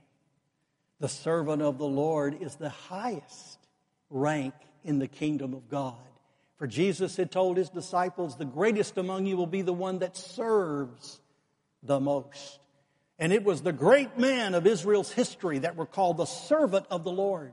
the 1.00 1.08
servant 1.08 1.60
of 1.60 1.78
the 1.78 1.86
Lord 1.86 2.40
is 2.40 2.54
the 2.56 2.68
highest 2.68 3.58
rank 4.10 4.54
in 4.84 4.98
the 4.98 5.08
kingdom 5.08 5.54
of 5.54 5.68
God. 5.68 5.96
For 6.56 6.66
Jesus 6.66 7.16
had 7.16 7.30
told 7.30 7.56
his 7.56 7.70
disciples, 7.70 8.36
the 8.36 8.44
greatest 8.44 8.96
among 8.96 9.26
you 9.26 9.36
will 9.36 9.46
be 9.46 9.62
the 9.62 9.72
one 9.72 9.98
that 9.98 10.16
serves 10.16 11.20
the 11.82 12.00
most. 12.00 12.58
And 13.18 13.32
it 13.32 13.44
was 13.44 13.62
the 13.62 13.72
great 13.72 14.18
men 14.18 14.54
of 14.54 14.66
Israel's 14.66 15.12
history 15.12 15.60
that 15.60 15.76
were 15.76 15.86
called 15.86 16.16
the 16.16 16.24
servant 16.24 16.86
of 16.90 17.04
the 17.04 17.12
Lord. 17.12 17.52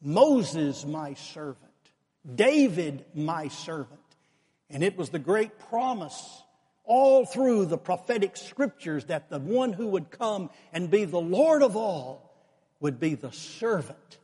Moses, 0.00 0.84
my 0.84 1.14
servant. 1.14 1.64
David, 2.34 3.04
my 3.14 3.48
servant. 3.48 4.00
And 4.70 4.82
it 4.82 4.96
was 4.96 5.10
the 5.10 5.18
great 5.18 5.58
promise 5.58 6.42
all 6.84 7.26
through 7.26 7.66
the 7.66 7.78
prophetic 7.78 8.36
scriptures 8.36 9.04
that 9.06 9.28
the 9.28 9.38
one 9.38 9.72
who 9.74 9.88
would 9.88 10.10
come 10.10 10.50
and 10.72 10.90
be 10.90 11.04
the 11.04 11.20
Lord 11.20 11.62
of 11.62 11.76
all 11.76 12.34
would 12.80 12.98
be 12.98 13.14
the 13.14 13.32
servant. 13.32 14.18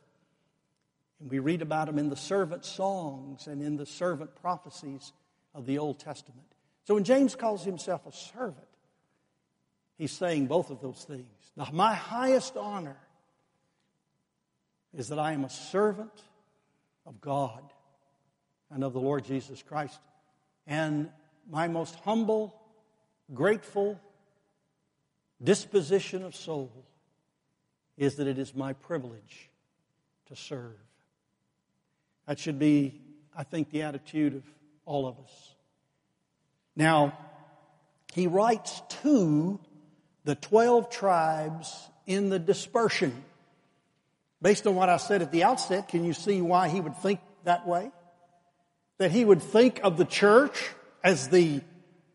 We 1.27 1.39
read 1.39 1.63
about 1.63 1.89
him 1.89 1.97
in 1.97 2.09
the 2.09 2.15
servant 2.15 2.65
songs 2.65 3.47
and 3.47 3.61
in 3.61 3.77
the 3.77 3.85
servant 3.85 4.35
prophecies 4.35 5.11
of 5.55 5.65
the 5.65 5.79
Old 5.79 5.99
Testament. 5.99 6.45
So 6.83 6.93
when 6.93 7.03
James 7.03 7.35
calls 7.35 7.63
himself 7.63 8.05
a 8.05 8.11
servant, 8.11 8.67
he's 9.97 10.11
saying 10.11 10.45
both 10.45 10.69
of 10.69 10.81
those 10.81 11.03
things. 11.03 11.25
Now, 11.57 11.69
my 11.73 11.95
highest 11.95 12.57
honor 12.57 12.97
is 14.93 15.07
that 15.09 15.17
I 15.17 15.31
am 15.33 15.43
a 15.43 15.49
servant 15.49 16.13
of 17.07 17.19
God 17.21 17.63
and 18.69 18.83
of 18.83 18.93
the 18.93 18.99
Lord 18.99 19.25
Jesus 19.25 19.63
Christ. 19.63 19.99
And 20.67 21.09
my 21.49 21.67
most 21.67 21.95
humble, 21.95 22.55
grateful 23.33 23.99
disposition 25.43 26.23
of 26.23 26.35
soul 26.35 26.85
is 27.97 28.15
that 28.15 28.27
it 28.27 28.37
is 28.37 28.53
my 28.53 28.73
privilege 28.73 29.49
to 30.27 30.35
serve. 30.35 30.75
That 32.27 32.39
should 32.39 32.59
be, 32.59 33.01
I 33.35 33.43
think, 33.43 33.71
the 33.71 33.83
attitude 33.83 34.35
of 34.35 34.43
all 34.85 35.07
of 35.07 35.17
us. 35.19 35.55
Now, 36.75 37.17
he 38.13 38.27
writes 38.27 38.81
to 39.03 39.59
the 40.23 40.35
12 40.35 40.89
tribes 40.89 41.89
in 42.05 42.29
the 42.29 42.39
dispersion. 42.39 43.23
Based 44.41 44.67
on 44.67 44.75
what 44.75 44.89
I 44.89 44.97
said 44.97 45.21
at 45.21 45.31
the 45.31 45.43
outset, 45.43 45.87
can 45.87 46.03
you 46.03 46.13
see 46.13 46.41
why 46.41 46.69
he 46.69 46.81
would 46.81 46.97
think 46.97 47.19
that 47.43 47.67
way? 47.67 47.91
That 48.97 49.11
he 49.11 49.23
would 49.23 49.41
think 49.41 49.79
of 49.83 49.97
the 49.97 50.05
church 50.05 50.71
as 51.03 51.29
the 51.29 51.61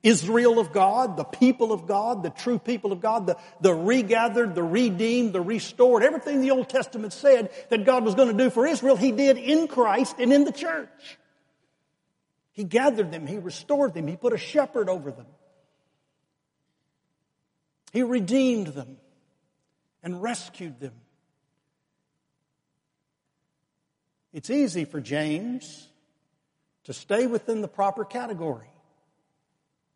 Israel 0.03 0.59
of 0.59 0.73
God, 0.73 1.17
the 1.17 1.25
people 1.25 1.73
of 1.73 1.87
God, 1.87 2.23
the 2.23 2.31
true 2.31 2.59
people 2.59 2.93
of 2.93 3.01
God, 3.01 3.27
the, 3.27 3.37
the 3.61 3.75
regathered, 3.75 4.55
the 4.55 4.63
redeemed, 4.63 5.33
the 5.33 5.41
restored. 5.41 6.03
Everything 6.03 6.41
the 6.41 6.53
Old 6.53 6.69
Testament 6.69 7.13
said 7.13 7.51
that 7.69 7.85
God 7.85 8.05
was 8.05 8.15
going 8.15 8.35
to 8.35 8.45
do 8.45 8.49
for 8.49 8.67
Israel, 8.67 8.97
He 8.97 9.13
did 9.13 9.37
in 9.37 9.69
Christ 9.69 10.17
and 10.19 10.33
in 10.33 10.45
the 10.45 10.53
church. 10.53 11.19
He 12.53 12.65
gathered 12.65 13.13
them, 13.13 13.27
He 13.27 13.39
restored 13.39 13.93
them, 13.93 14.07
He 14.07 14.17
put 14.17 14.33
a 14.33 14.39
shepherd 14.39 14.89
over 14.89 15.11
them. 15.11 15.27
He 17.93 18.03
redeemed 18.03 18.69
them 18.69 18.97
and 20.03 20.23
rescued 20.23 20.81
them. 20.81 20.95
It's 24.33 24.49
easy 24.49 24.85
for 24.85 25.01
James 25.01 25.89
to 26.85 26.93
stay 26.93 27.27
within 27.27 27.61
the 27.61 27.69
proper 27.69 28.05
category. 28.05 28.71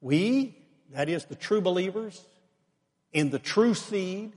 We, 0.04 0.54
that 0.92 1.08
is 1.08 1.25
the 1.25 1.34
true 1.34 1.62
believers, 1.62 2.23
in 3.14 3.30
the 3.30 3.38
true 3.38 3.73
seed 3.73 4.34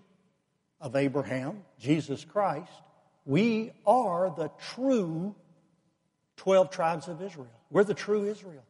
of 0.79 0.95
Abraham, 0.95 1.62
Jesus 1.77 2.24
Christ, 2.24 2.71
we 3.25 3.74
are 3.86 4.33
the 4.33 4.50
true 4.74 5.36
12 6.38 6.69
tribes 6.69 7.09
of 7.09 7.21
Israel. 7.21 7.51
We're 7.69 7.83
the 7.83 7.93
true 7.93 8.24
Israel. 8.24 8.63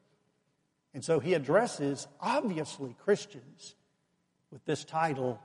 And 0.96 1.06
so 1.06 1.20
he 1.20 1.36
addresses, 1.36 2.08
obviously, 2.20 2.96
Christians 3.04 3.75
with 4.51 4.66
this 4.66 4.84
title 4.84 5.39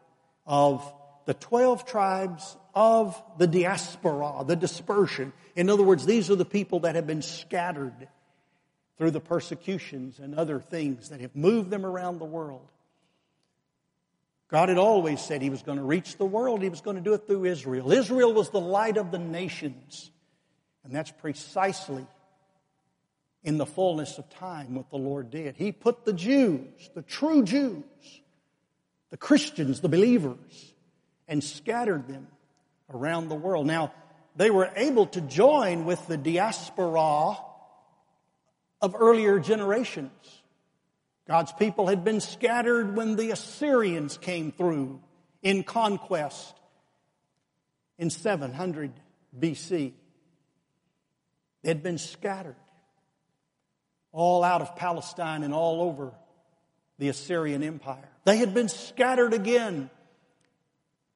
of 0.46 0.82
the 1.26 1.34
12 1.34 1.84
tribes 1.84 2.56
of 2.74 3.22
the 3.36 3.46
diaspora, 3.46 4.42
the 4.46 4.56
dispersion. 4.56 5.34
In 5.54 5.68
other 5.68 5.82
words, 5.82 6.06
these 6.06 6.30
are 6.30 6.36
the 6.36 6.46
people 6.46 6.80
that 6.80 6.94
have 6.94 7.06
been 7.06 7.20
scattered 7.20 8.08
through 8.98 9.10
the 9.10 9.20
persecutions 9.20 10.18
and 10.18 10.34
other 10.34 10.60
things 10.60 11.08
that 11.08 11.20
have 11.20 11.34
moved 11.34 11.70
them 11.70 11.84
around 11.84 12.18
the 12.18 12.24
world. 12.24 12.68
God 14.48 14.68
had 14.68 14.78
always 14.78 15.20
said 15.20 15.40
He 15.40 15.50
was 15.50 15.62
going 15.62 15.78
to 15.78 15.84
reach 15.84 16.18
the 16.18 16.26
world, 16.26 16.62
He 16.62 16.68
was 16.68 16.82
going 16.82 16.96
to 16.96 17.02
do 17.02 17.14
it 17.14 17.26
through 17.26 17.46
Israel. 17.46 17.90
Israel 17.90 18.34
was 18.34 18.50
the 18.50 18.60
light 18.60 18.96
of 18.96 19.10
the 19.10 19.18
nations. 19.18 20.10
And 20.84 20.94
that's 20.94 21.10
precisely 21.10 22.06
in 23.44 23.58
the 23.58 23.66
fullness 23.66 24.18
of 24.18 24.28
time 24.30 24.74
what 24.74 24.90
the 24.90 24.98
Lord 24.98 25.30
did. 25.30 25.56
He 25.56 25.72
put 25.72 26.04
the 26.04 26.12
Jews, 26.12 26.90
the 26.94 27.02
true 27.02 27.44
Jews, 27.44 27.82
the 29.10 29.16
Christians, 29.16 29.80
the 29.80 29.88
believers, 29.88 30.74
and 31.28 31.42
scattered 31.42 32.08
them 32.08 32.26
around 32.92 33.28
the 33.28 33.34
world. 33.34 33.66
Now, 33.66 33.92
they 34.36 34.50
were 34.50 34.70
able 34.76 35.06
to 35.06 35.20
join 35.20 35.84
with 35.84 36.06
the 36.06 36.16
diaspora 36.16 37.36
of 38.82 38.94
earlier 38.98 39.38
generations. 39.38 40.10
God's 41.26 41.52
people 41.52 41.86
had 41.86 42.04
been 42.04 42.20
scattered 42.20 42.96
when 42.96 43.16
the 43.16 43.30
Assyrians 43.30 44.18
came 44.18 44.50
through 44.50 45.00
in 45.40 45.62
conquest 45.62 46.54
in 47.96 48.10
700 48.10 48.92
BC. 49.38 49.92
They 51.62 51.68
had 51.68 51.82
been 51.82 51.98
scattered 51.98 52.56
all 54.10 54.44
out 54.44 54.60
of 54.60 54.76
Palestine 54.76 55.44
and 55.44 55.54
all 55.54 55.80
over 55.80 56.12
the 56.98 57.08
Assyrian 57.08 57.62
Empire. 57.62 58.08
They 58.24 58.36
had 58.36 58.52
been 58.52 58.68
scattered 58.68 59.32
again 59.32 59.90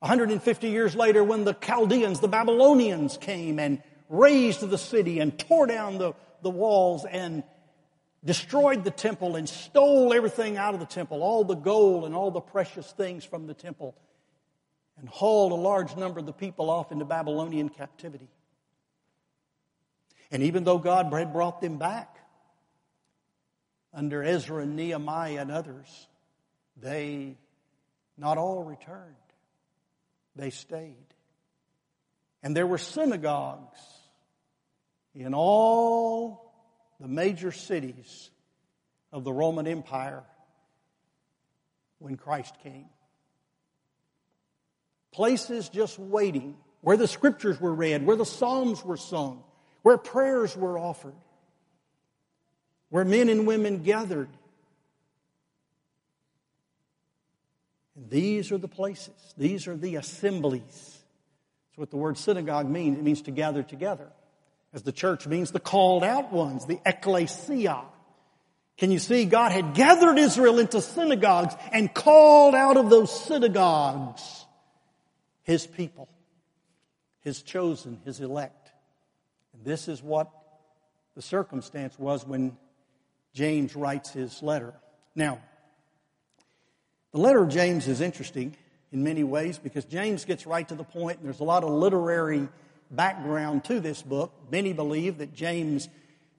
150 0.00 0.68
years 0.68 0.94
later 0.94 1.25
when 1.25 1.44
the 1.44 1.54
Chaldeans, 1.54 2.20
the 2.20 2.28
Babylonians 2.28 3.16
came 3.16 3.58
and 3.58 3.82
razed 4.08 4.61
the 4.68 4.78
city 4.78 5.20
and 5.20 5.37
tore 5.38 5.66
down 5.66 5.99
the, 5.99 6.12
the 6.42 6.50
walls 6.50 7.04
and 7.04 7.42
destroyed 8.26 8.85
the 8.85 8.90
temple 8.90 9.37
and 9.37 9.49
stole 9.49 10.12
everything 10.12 10.59
out 10.59 10.75
of 10.75 10.80
the 10.80 10.87
temple, 10.87 11.23
all 11.23 11.45
the 11.45 11.54
gold 11.54 12.04
and 12.04 12.14
all 12.14 12.30
the 12.30 12.40
precious 12.40 12.90
things 12.92 13.25
from 13.25 13.47
the 13.47 13.54
temple, 13.54 13.95
and 14.99 15.09
hauled 15.09 15.52
a 15.52 15.56
large 15.56 15.97
number 15.97 16.18
of 16.18 16.26
the 16.26 16.33
people 16.33 16.68
off 16.68 16.90
into 16.92 17.04
Babylonian 17.04 17.68
captivity. 17.68 18.28
And 20.30 20.42
even 20.42 20.64
though 20.64 20.78
God 20.78 21.12
had 21.12 21.33
brought 21.33 21.61
them 21.61 21.78
back 21.78 22.18
under 23.95 24.23
Ezra 24.23 24.62
and 24.62 24.75
Nehemiah 24.75 25.40
and 25.40 25.50
others, 25.52 26.09
they 26.76 27.37
not 28.18 28.37
all 28.37 28.64
returned. 28.64 29.14
They 30.35 30.50
stayed. 30.50 30.95
And 32.42 32.56
there 32.56 32.66
were 32.66 32.78
synagogues 32.78 33.78
in 35.14 35.33
all 35.33 36.46
the 37.00 37.09
major 37.09 37.53
cities 37.53 38.31
of 39.12 39.25
the 39.25 39.33
Roman 39.33 39.67
Empire 39.67 40.23
when 41.99 42.17
Christ 42.17 42.55
came. 42.62 42.87
Places 45.12 45.69
just 45.69 45.99
waiting 45.99 46.57
where 46.81 46.97
the 46.97 47.09
scriptures 47.09 47.61
were 47.61 47.75
read, 47.75 48.05
where 48.05 48.17
the 48.17 48.26
psalms 48.26 48.85
were 48.85 48.97
sung, 48.97 49.43
where 49.83 49.97
prayers 49.97 50.57
were 50.57 50.79
offered, 50.79 51.15
where 52.91 53.05
men 53.05 53.29
and 53.29 53.47
women 53.47 53.83
gathered. 53.83 54.29
And 57.97 58.11
these 58.11 58.53
are 58.53 58.59
the 58.59 58.69
places, 58.69 59.35
these 59.37 59.67
are 59.67 59.76
the 59.76 59.97
assemblies. 59.97 60.62
That's 60.62 61.79
what 61.79 61.91
the 61.91 61.97
word 61.97 62.19
synagogue 62.19 62.69
means. 62.69 62.99
It 62.99 63.03
means 63.03 63.23
to 63.23 63.31
gather 63.31 63.62
together 63.62 64.11
as 64.76 64.83
the 64.83 64.92
church 64.92 65.26
means 65.26 65.52
the 65.52 65.59
called 65.59 66.04
out 66.04 66.33
ones, 66.33 66.66
the 66.66 66.78
ecclesia. 66.85 67.83
Can 68.76 68.90
you 68.90 68.99
see? 68.99 69.25
God 69.25 69.50
had 69.50 69.73
gathered 69.73 70.18
Israel 70.18 70.59
into 70.59 70.83
synagogues 70.83 71.54
and 71.73 71.92
called 71.92 72.54
out 72.54 72.76
of 72.76 72.90
those 72.90 73.25
synagogues 73.25 74.45
His 75.45 75.66
people, 75.66 76.09
His 77.23 77.40
chosen, 77.40 78.02
His 78.04 78.21
elect. 78.21 78.71
And 79.54 79.64
this 79.64 79.88
is 79.88 80.02
what 80.02 80.30
the 81.14 81.23
circumstance 81.23 81.99
was 81.99 82.26
when 82.26 82.59
James 83.33 83.75
writes 83.75 84.11
his 84.11 84.42
letter. 84.42 84.75
Now, 85.14 85.40
the 87.12 87.18
letter 87.18 87.42
of 87.42 87.49
James 87.49 87.88
is 87.88 88.02
interesting 88.02 88.54
in 88.92 89.02
many 89.02 89.25
ways 89.25 89.59
because 89.59 89.87
James 89.87 90.26
gets 90.26 90.46
right 90.46 90.68
to 90.68 90.74
the 90.74 90.85
point, 90.85 91.18
and 91.18 91.27
there's 91.27 91.40
a 91.40 91.44
lot 91.44 91.64
of 91.64 91.70
literary 91.70 92.48
background 92.90 93.64
to 93.64 93.81
this 93.81 94.03
book. 94.03 94.33
Many 94.51 94.72
believe 94.72 95.18
that 95.18 95.35
James, 95.35 95.88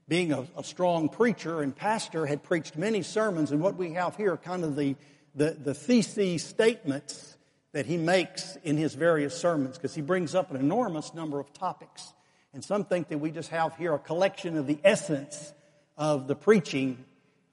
being 0.07 0.31
a, 0.31 0.47
a, 0.55 0.63
strong 0.63 1.10
preacher 1.10 1.62
and 1.62 1.75
pastor, 1.75 2.25
had 2.25 2.43
preached 2.43 2.77
many 2.77 3.01
sermons, 3.01 3.51
and 3.51 3.62
what 3.62 3.75
we 3.75 3.93
have 3.93 4.15
here 4.15 4.33
are 4.33 4.38
kind 4.38 4.63
of 4.63 4.75
the, 4.75 4.95
the, 5.36 5.51
the 5.51 5.73
theses 5.73 6.43
statements 6.43 7.38
that 7.73 7.86
he 7.86 7.97
makes 7.97 8.57
in 8.63 8.77
his 8.77 8.93
various 8.93 9.38
sermons, 9.38 9.77
because 9.77 9.93
he 9.93 10.01
brings 10.01 10.33
up 10.33 10.51
an 10.51 10.57
enormous 10.57 11.13
number 11.13 11.39
of 11.39 11.53
topics. 11.53 12.13
And 12.53 12.63
some 12.63 12.86
think 12.86 13.10
that 13.10 13.19
we 13.19 13.31
just 13.31 13.49
have 13.49 13.75
here 13.75 13.93
a 13.93 13.99
collection 13.99 14.57
of 14.57 14.67
the 14.67 14.79
essence 14.83 15.53
of 15.97 16.27
the 16.27 16.36
preaching, 16.36 17.03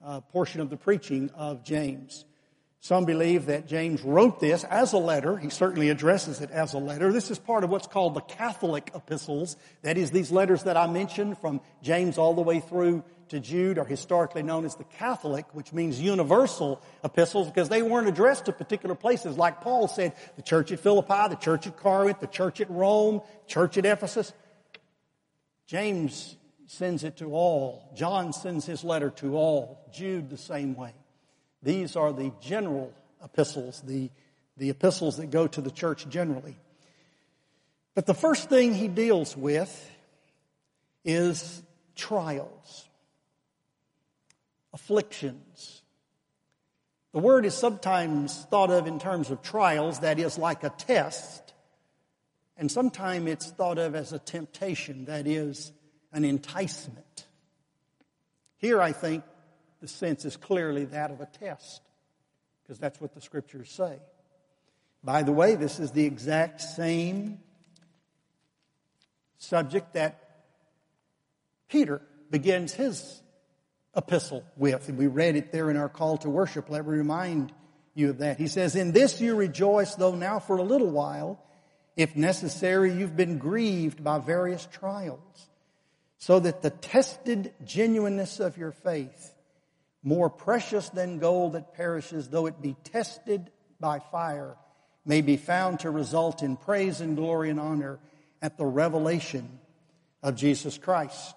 uh, 0.02 0.20
portion 0.20 0.61
of 0.61 0.70
the 0.70 0.76
preaching 0.76 1.30
of 1.35 1.64
James. 1.64 2.24
Some 2.85 3.07
believe 3.07 3.47
that 3.47 3.66
James 3.66 4.03
wrote 4.03 4.40
this 4.40 4.62
as 4.62 4.92
a 4.92 4.99
letter. 4.99 5.38
He 5.38 5.49
certainly 5.49 5.88
addresses 5.88 6.42
it 6.42 6.51
as 6.51 6.75
a 6.75 6.79
letter. 6.79 7.14
This 7.14 7.31
is 7.31 7.38
part 7.38 7.64
of 7.64 7.70
what's 7.70 7.87
called 7.87 8.12
the 8.12 8.20
Catholic 8.20 8.90
epistles. 8.94 9.57
That 9.81 9.97
is, 9.97 10.11
these 10.11 10.31
letters 10.31 10.64
that 10.64 10.77
I 10.77 10.87
mentioned 10.87 11.38
from 11.38 11.62
James 11.83 12.18
all 12.18 12.35
the 12.35 12.42
way 12.42 12.61
through 12.61 13.03
to 13.31 13.40
Jude 13.40 13.79
are 13.79 13.87
historically 13.87 14.42
known 14.42 14.66
as 14.66 14.75
the 14.75 14.85
Catholic, 14.85 15.47
which 15.55 15.73
means 15.73 15.99
universal 15.99 16.83
epistles 17.03 17.49
because 17.49 17.70
they 17.70 17.81
weren't 17.81 18.07
addressed 18.07 18.44
to 18.44 18.53
particular 18.53 18.94
places. 18.94 19.38
Like 19.38 19.62
Paul 19.62 19.88
said, 19.88 20.12
the 20.37 20.42
church 20.42 20.70
at 20.70 20.79
Philippi, 20.79 21.31
the 21.31 21.40
church 21.40 21.66
at 21.66 21.79
Corinth, 21.79 22.20
the 22.20 22.27
church 22.27 22.61
at 22.61 22.68
Rome, 22.68 23.23
church 23.47 23.79
at 23.79 23.87
Ephesus. 23.87 24.35
James 25.66 26.37
sends 26.66 27.03
it 27.03 27.16
to 27.16 27.33
all. 27.33 27.94
John 27.97 28.35
sends 28.35 28.66
his 28.66 28.85
letter 28.85 29.09
to 29.09 29.38
all. 29.38 29.88
Jude 29.90 30.29
the 30.29 30.37
same 30.37 30.75
way. 30.75 30.92
These 31.64 31.96
are 31.96 32.12
the 32.12 32.31
general 32.40 32.92
epistles, 33.24 33.81
the, 33.81 34.11
the 34.59 34.68
epistles 34.68 35.16
that 35.16 35.31
go 35.31 35.46
to 35.46 35.61
the 35.62 35.70
church 35.70 36.07
generally. 36.09 36.57
But 37.94 38.05
the 38.07 38.14
first 38.14 38.50
thing 38.50 38.74
he 38.74 38.87
deals 38.87 39.35
with 39.37 39.90
is 41.05 41.62
trials, 41.96 42.88
afflictions. 44.74 45.83
The 47.12 47.20
word 47.20 47.46
is 47.46 47.55
sometimes 47.55 48.46
thought 48.50 48.70
of 48.70 48.87
in 48.87 48.98
terms 48.98 49.31
of 49.31 49.40
trials, 49.40 50.00
that 50.00 50.18
is 50.18 50.37
like 50.37 50.64
a 50.64 50.70
test, 50.70 51.55
and 52.59 52.70
sometimes 52.70 53.31
it's 53.31 53.50
thought 53.50 53.79
of 53.79 53.94
as 53.94 54.12
a 54.12 54.18
temptation, 54.18 55.07
that 55.07 55.27
is 55.27 55.72
an 56.12 56.24
enticement. 56.24 57.27
Here, 58.59 58.83
I 58.83 58.92
think 58.92 59.24
the 59.85 59.88
sense 59.88 60.25
is 60.25 60.37
clearly 60.37 60.87
that 60.87 61.11
of 61.11 61.20
a 61.20 61.27
test, 61.27 61.83
because 62.62 62.79
that's 62.79 63.01
what 63.01 63.14
the 63.14 63.20
scriptures 63.20 63.70
say. 63.70 63.99
By 65.03 65.23
the 65.23 65.33
way, 65.33 65.55
this 65.55 65.79
is 65.79 65.90
the 65.90 66.07
exact 66.07 66.62
same 66.62 67.38
subject 69.37 69.92
that 69.92 70.20
Peter 71.68 72.01
begins 72.31 72.73
his 72.73 73.20
epistle 73.94 74.42
with. 74.57 74.88
And 74.88 74.97
we 74.97 75.07
read 75.07 75.37
it 75.37 75.53
there 75.53 75.70
in 75.70 75.77
our 75.77 75.90
call 75.90 76.16
to 76.18 76.31
worship. 76.31 76.70
Let 76.70 76.87
me 76.87 76.97
remind 76.97 77.53
you 77.94 78.09
of 78.09 78.18
that. 78.18 78.38
He 78.38 78.49
says, 78.49 78.77
In 78.77 78.92
this 78.92 79.20
you 79.20 79.35
rejoice, 79.35 79.97
though 79.97 80.14
now 80.14 80.38
for 80.38 80.57
a 80.57 80.62
little 80.62 80.90
while, 80.90 81.44
if 81.94 82.16
necessary, 82.16 82.94
you've 82.94 83.16
been 83.16 83.37
grieved 83.37 84.03
by 84.03 84.18
various 84.18 84.66
trials, 84.73 85.49
so 86.16 86.40
that 86.40 86.62
the 86.62 86.70
tested 86.70 87.53
genuineness 87.62 88.40
of 88.40 88.57
your 88.57 88.73
faith, 88.73 89.34
more 90.04 90.28
precious 90.28 90.90
than 90.90 91.18
gold 91.18 91.54
that 91.54 91.74
perishes, 91.74 92.28
though 92.28 92.46
it 92.46 92.60
be 92.60 92.76
tested 92.84 93.50
by 93.80 93.98
fire, 93.98 94.54
may 95.06 95.22
be 95.22 95.38
found 95.38 95.80
to 95.80 95.90
result 95.90 96.42
in 96.42 96.56
praise 96.56 97.00
and 97.00 97.16
glory 97.16 97.48
and 97.48 97.58
honor 97.58 97.98
at 98.42 98.58
the 98.58 98.66
revelation 98.66 99.58
of 100.22 100.36
Jesus 100.36 100.76
Christ. 100.76 101.34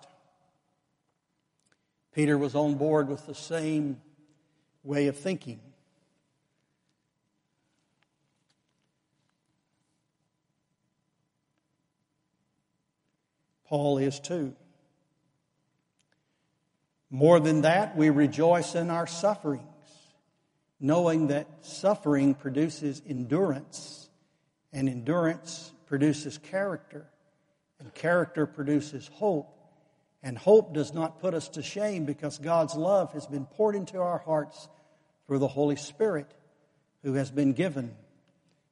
Peter 2.13 2.37
was 2.37 2.55
on 2.55 2.75
board 2.75 3.07
with 3.07 3.25
the 3.25 3.35
same 3.35 4.01
way 4.83 5.07
of 5.07 5.17
thinking. 5.17 5.59
Paul 13.65 13.97
is 13.97 14.19
too. 14.19 14.55
More 17.09 17.39
than 17.39 17.61
that, 17.61 17.95
we 17.95 18.09
rejoice 18.09 18.75
in 18.75 18.89
our 18.89 19.07
sufferings, 19.07 19.63
knowing 20.79 21.27
that 21.27 21.47
suffering 21.61 22.33
produces 22.33 23.01
endurance, 23.07 24.09
and 24.73 24.89
endurance 24.89 25.71
produces 25.85 26.37
character, 26.37 27.07
and 27.79 27.93
character 27.93 28.45
produces 28.45 29.07
hope. 29.13 29.53
And 30.23 30.37
hope 30.37 30.73
does 30.73 30.93
not 30.93 31.21
put 31.21 31.33
us 31.33 31.47
to 31.49 31.63
shame 31.63 32.05
because 32.05 32.39
God's 32.39 32.75
love 32.75 33.13
has 33.13 33.25
been 33.27 33.45
poured 33.45 33.75
into 33.75 34.01
our 34.01 34.17
hearts 34.17 34.67
through 35.25 35.39
the 35.39 35.47
Holy 35.47 35.75
Spirit 35.75 36.29
who 37.03 37.13
has 37.13 37.31
been 37.31 37.53
given 37.53 37.95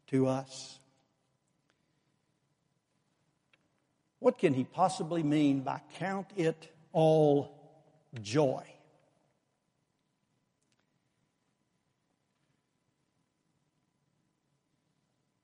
to 0.07 0.27
us. 0.27 0.79
What 4.19 4.37
can 4.39 4.53
he 4.53 4.63
possibly 4.63 5.23
mean 5.23 5.61
by 5.61 5.81
count 5.99 6.27
it 6.35 6.73
all 6.91 7.54
joy. 8.21 8.63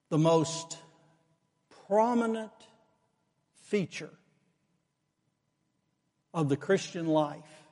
The 0.09 0.17
most 0.17 0.77
prominent 1.87 2.51
feature 3.63 4.11
of 6.33 6.49
the 6.49 6.57
Christian 6.57 7.07
life 7.07 7.63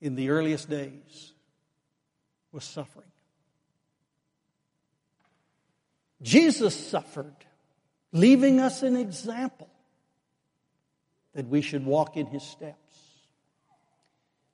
in 0.00 0.16
the 0.16 0.30
earliest 0.30 0.68
days 0.68 1.32
was 2.50 2.64
suffering. 2.64 3.06
Jesus 6.20 6.74
suffered, 6.74 7.34
leaving 8.12 8.60
us 8.60 8.82
an 8.82 8.96
example 8.96 9.68
that 11.34 11.48
we 11.48 11.62
should 11.62 11.84
walk 11.84 12.16
in 12.16 12.26
his 12.26 12.42
steps. 12.42 12.81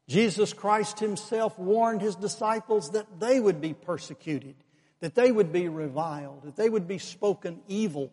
Jesus 0.09 0.55
Christ 0.55 1.01
himself 1.01 1.59
warned 1.59 2.01
his 2.01 2.17
disciples 2.17 2.93
that 2.93 3.21
they 3.21 3.39
would 3.39 3.61
be 3.61 3.75
persecuted, 3.75 4.55
that 5.01 5.15
they 5.15 5.31
would 5.31 5.53
be 5.53 5.69
reviled, 5.69 6.45
that 6.45 6.57
they 6.57 6.71
would 6.71 6.89
be 6.89 6.99
spoken 6.99 7.61
evil 7.69 8.11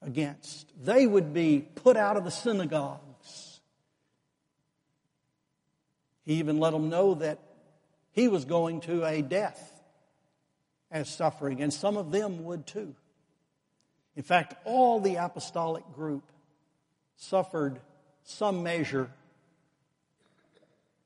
against. 0.00 0.72
They 0.80 1.06
would 1.06 1.34
be 1.34 1.66
put 1.74 1.96
out 1.96 2.16
of 2.16 2.24
the 2.24 2.30
synagogues. 2.30 3.60
He 6.24 6.34
even 6.34 6.60
let 6.60 6.72
them 6.72 6.88
know 6.88 7.14
that 7.14 7.40
he 8.12 8.28
was 8.28 8.44
going 8.44 8.82
to 8.82 9.04
a 9.04 9.20
death 9.20 9.82
as 10.92 11.08
suffering, 11.08 11.60
and 11.60 11.72
some 11.72 11.96
of 11.96 12.12
them 12.12 12.44
would 12.44 12.66
too. 12.66 12.94
In 14.14 14.22
fact, 14.22 14.54
all 14.64 15.00
the 15.00 15.16
apostolic 15.16 15.84
group 15.92 16.30
suffered 17.16 17.80
some 18.22 18.62
measure 18.62 19.10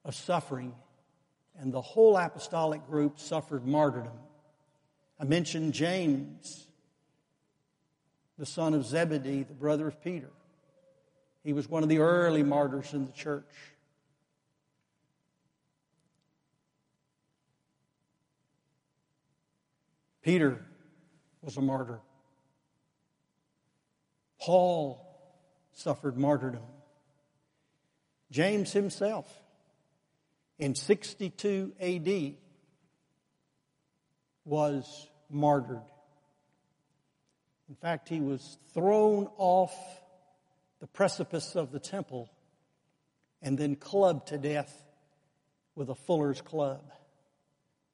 of 0.07 0.15
suffering, 0.15 0.73
and 1.59 1.73
the 1.73 1.83
whole 1.83 2.17
apostolic 2.17 2.87
group 2.87 3.19
suffered 3.19 3.67
martyrdom. 3.67 4.17
I 5.19 5.25
mentioned 5.25 5.75
James, 5.75 6.69
the 8.39 8.47
son 8.47 8.73
of 8.73 8.87
Zebedee, 8.87 9.43
the 9.43 9.53
brother 9.53 9.89
of 9.89 10.01
Peter. 10.03 10.31
He 11.43 11.53
was 11.53 11.69
one 11.69 11.83
of 11.83 11.89
the 11.89 11.99
early 11.99 12.45
martyrs 12.45 12.95
in 12.95 13.05
the 13.05 13.13
church. 13.13 13.45
Peter 20.23 20.65
was 21.43 21.57
a 21.57 21.63
martyr. 21.63 22.01
Paul 24.41 25.01
suffered 25.73 26.17
martyrdom. 26.17 26.63
James 28.31 28.73
himself, 28.73 29.33
in 30.59 30.75
62 30.75 31.73
AD, 31.81 32.35
was 34.45 35.09
martyred. 35.29 35.83
In 37.69 37.75
fact, 37.75 38.09
he 38.09 38.21
was 38.21 38.59
thrown 38.73 39.29
off 39.37 39.75
the 40.81 40.87
precipice 40.87 41.57
of 41.57 41.73
the 41.73 41.81
temple 41.81 42.31
and 43.43 43.59
then 43.59 43.77
clubbed 43.77 44.29
to 44.29 44.39
death 44.39 44.85
with 45.75 45.91
a 45.91 45.95
fuller's 45.95 46.41
club. 46.41 46.83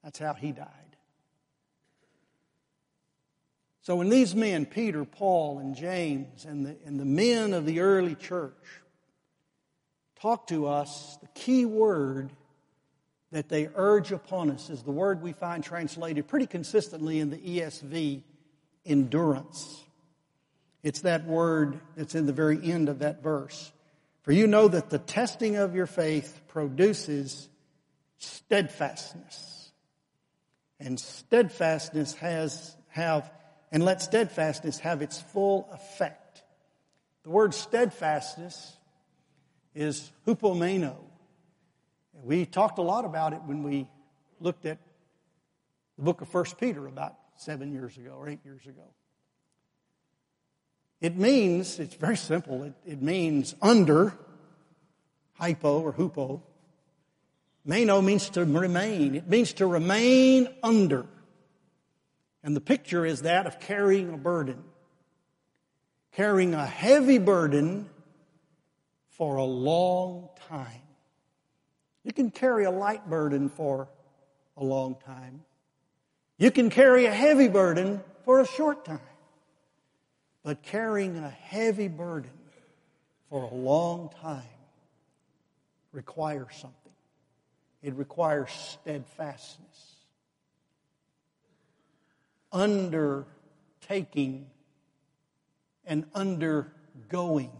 That's 0.04 0.18
how 0.18 0.34
he 0.34 0.52
died. 0.52 0.68
So 3.82 3.96
when 3.96 4.10
these 4.10 4.34
men, 4.34 4.66
Peter, 4.66 5.04
Paul, 5.04 5.58
and 5.58 5.74
James, 5.74 6.44
and 6.44 6.66
the, 6.66 6.76
and 6.84 7.00
the 7.00 7.04
men 7.04 7.52
of 7.52 7.66
the 7.66 7.80
early 7.80 8.14
church, 8.14 8.54
talk 10.20 10.46
to 10.48 10.68
us, 10.68 11.18
the 11.20 11.28
key 11.28 11.64
word 11.64 12.30
that 13.32 13.48
they 13.48 13.68
urge 13.74 14.12
upon 14.12 14.50
us 14.50 14.70
is 14.70 14.82
the 14.82 14.92
word 14.92 15.22
we 15.22 15.32
find 15.32 15.64
translated 15.64 16.28
pretty 16.28 16.46
consistently 16.46 17.18
in 17.18 17.30
the 17.30 17.38
ESV, 17.38 18.22
endurance. 18.84 19.82
It's 20.82 21.00
that 21.00 21.24
word 21.26 21.80
that's 21.96 22.14
in 22.14 22.26
the 22.26 22.32
very 22.32 22.58
end 22.62 22.88
of 22.88 23.00
that 23.00 23.22
verse. 23.22 23.72
For 24.22 24.32
you 24.32 24.46
know 24.46 24.68
that 24.68 24.90
the 24.90 24.98
testing 24.98 25.56
of 25.56 25.74
your 25.74 25.86
faith 25.86 26.40
produces 26.48 27.48
steadfastness. 28.18 29.72
And 30.78 31.00
steadfastness 31.00 32.14
has, 32.14 32.76
have 32.88 33.30
and 33.70 33.82
let 33.84 34.02
steadfastness 34.02 34.78
have 34.80 35.00
its 35.00 35.20
full 35.20 35.68
effect. 35.72 36.42
The 37.22 37.30
word 37.30 37.54
steadfastness 37.54 38.76
is 39.74 40.10
hupomeno. 40.26 40.96
We 42.22 42.46
talked 42.46 42.78
a 42.78 42.82
lot 42.82 43.04
about 43.04 43.32
it 43.32 43.42
when 43.44 43.64
we 43.64 43.88
looked 44.38 44.64
at 44.64 44.78
the 45.96 46.04
book 46.04 46.20
of 46.20 46.28
First 46.28 46.58
Peter 46.58 46.86
about 46.86 47.16
seven 47.36 47.72
years 47.72 47.96
ago 47.96 48.12
or 48.12 48.28
eight 48.28 48.44
years 48.44 48.64
ago. 48.64 48.94
It 51.00 51.16
means, 51.16 51.80
it's 51.80 51.96
very 51.96 52.16
simple, 52.16 52.62
it, 52.62 52.74
it 52.86 53.02
means 53.02 53.56
under, 53.60 54.16
hypo 55.34 55.80
or 55.80 55.92
hupo. 55.92 56.42
Meno 57.64 58.00
means 58.00 58.30
to 58.30 58.44
remain. 58.44 59.16
It 59.16 59.28
means 59.28 59.52
to 59.54 59.66
remain 59.66 60.48
under. 60.62 61.06
And 62.44 62.54
the 62.54 62.60
picture 62.60 63.04
is 63.04 63.22
that 63.22 63.46
of 63.46 63.58
carrying 63.58 64.12
a 64.12 64.16
burden. 64.16 64.62
Carrying 66.12 66.54
a 66.54 66.66
heavy 66.66 67.18
burden 67.18 67.88
for 69.10 69.36
a 69.36 69.44
long 69.44 70.28
time. 70.48 70.82
You 72.04 72.12
can 72.12 72.30
carry 72.30 72.64
a 72.64 72.70
light 72.70 73.08
burden 73.08 73.48
for 73.48 73.88
a 74.56 74.64
long 74.64 74.96
time. 75.04 75.42
You 76.38 76.50
can 76.50 76.70
carry 76.70 77.06
a 77.06 77.12
heavy 77.12 77.48
burden 77.48 78.02
for 78.24 78.40
a 78.40 78.46
short 78.46 78.84
time. 78.84 79.00
But 80.42 80.62
carrying 80.62 81.16
a 81.18 81.30
heavy 81.30 81.88
burden 81.88 82.32
for 83.30 83.44
a 83.44 83.54
long 83.54 84.10
time 84.20 84.42
requires 85.92 86.56
something. 86.56 86.92
It 87.82 87.94
requires 87.94 88.50
steadfastness 88.50 89.92
undertaking 92.52 94.46
and 95.84 96.04
undergoing 96.14 97.50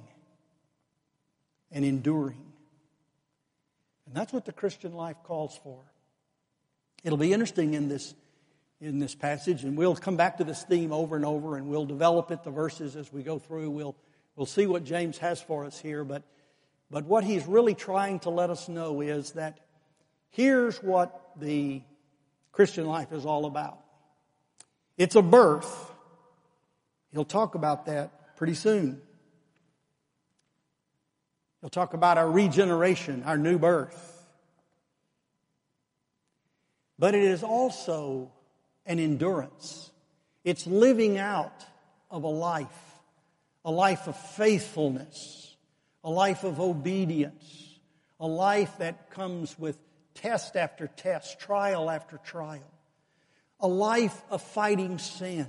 and 1.71 1.85
enduring. 1.85 2.52
And 4.13 4.21
that's 4.21 4.31
what 4.31 4.45
the 4.45 4.53
Christian 4.53 4.93
life 4.93 5.17
calls 5.25 5.59
for. 5.65 5.81
It'll 7.03 7.17
be 7.17 7.33
interesting 7.33 7.73
in 7.73 7.89
this, 7.89 8.15
in 8.79 8.99
this 8.99 9.15
passage, 9.15 9.65
and 9.65 9.75
we'll 9.75 9.97
come 9.97 10.19
back 10.19 10.37
to 10.37 10.45
this 10.45 10.63
theme 10.65 10.93
over 10.93 11.17
and 11.17 11.25
over, 11.25 11.57
and 11.57 11.67
we'll 11.67 11.87
develop 11.87 12.31
it, 12.31 12.45
the 12.45 12.51
verses, 12.51 12.95
as 12.95 13.11
we 13.11 13.23
go 13.23 13.39
through. 13.39 13.71
We'll, 13.71 13.97
we'll 14.37 14.45
see 14.45 14.67
what 14.67 14.85
James 14.85 15.17
has 15.17 15.41
for 15.41 15.65
us 15.65 15.81
here. 15.81 16.05
But, 16.05 16.25
but 16.91 17.07
what 17.07 17.25
he's 17.25 17.47
really 17.47 17.75
trying 17.75 18.19
to 18.21 18.29
let 18.29 18.51
us 18.51 18.69
know 18.69 19.01
is 19.01 19.33
that 19.33 19.61
here's 20.29 20.77
what 20.83 21.31
the 21.41 21.81
Christian 22.53 22.85
life 22.85 23.13
is 23.13 23.25
all 23.25 23.47
about. 23.47 23.79
It's 24.99 25.17
a 25.17 25.23
birth. 25.23 25.91
He'll 27.13 27.25
talk 27.25 27.55
about 27.55 27.87
that 27.87 28.37
pretty 28.37 28.57
soon. 28.57 29.01
He'll 31.63 31.71
talk 31.71 31.95
about 31.95 32.19
our 32.19 32.31
regeneration, 32.31 33.23
our 33.23 33.39
new 33.39 33.59
birth. 33.59 34.27
But 36.99 37.15
it 37.15 37.23
is 37.23 37.43
also 37.43 38.31
an 38.85 38.99
endurance. 38.99 39.91
It's 40.45 40.67
living 40.67 41.17
out 41.17 41.65
of 42.11 42.25
a 42.25 42.29
life, 42.29 42.69
a 43.65 43.71
life 43.71 44.07
of 44.09 44.17
faithfulness, 44.17 45.57
a 46.05 46.11
life 46.11 46.45
of 46.45 46.61
obedience, 46.61 47.79
a 48.21 48.27
life 48.27 48.77
that 48.79 49.09
comes 49.11 49.59
with 49.59 49.79
test 50.13 50.57
after 50.57 50.89
test, 50.89 51.41
trial 51.41 51.89
after 51.89 52.19
trial 52.19 52.61
a 53.63 53.69
life 53.69 54.21
of 54.29 54.43
fighting 54.43 54.99
sin, 54.99 55.47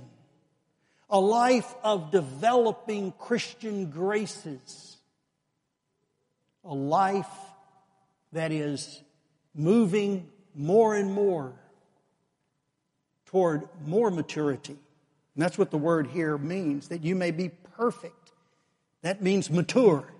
a 1.10 1.18
life 1.18 1.74
of 1.82 2.12
developing 2.12 3.12
Christian 3.18 3.90
graces, 3.90 4.96
a 6.64 6.74
life 6.74 7.26
that 8.32 8.52
is 8.52 9.02
moving 9.54 10.28
more 10.54 10.94
and 10.94 11.12
more 11.12 11.52
toward 13.26 13.68
more 13.86 14.10
maturity. 14.10 14.76
And 15.34 15.42
that's 15.42 15.58
what 15.58 15.70
the 15.70 15.78
word 15.78 16.06
here 16.06 16.38
means, 16.38 16.88
that 16.88 17.02
you 17.02 17.14
may 17.14 17.30
be 17.30 17.50
perfect. 17.76 18.32
That 19.02 19.22
means 19.22 19.50
mature. 19.50 20.12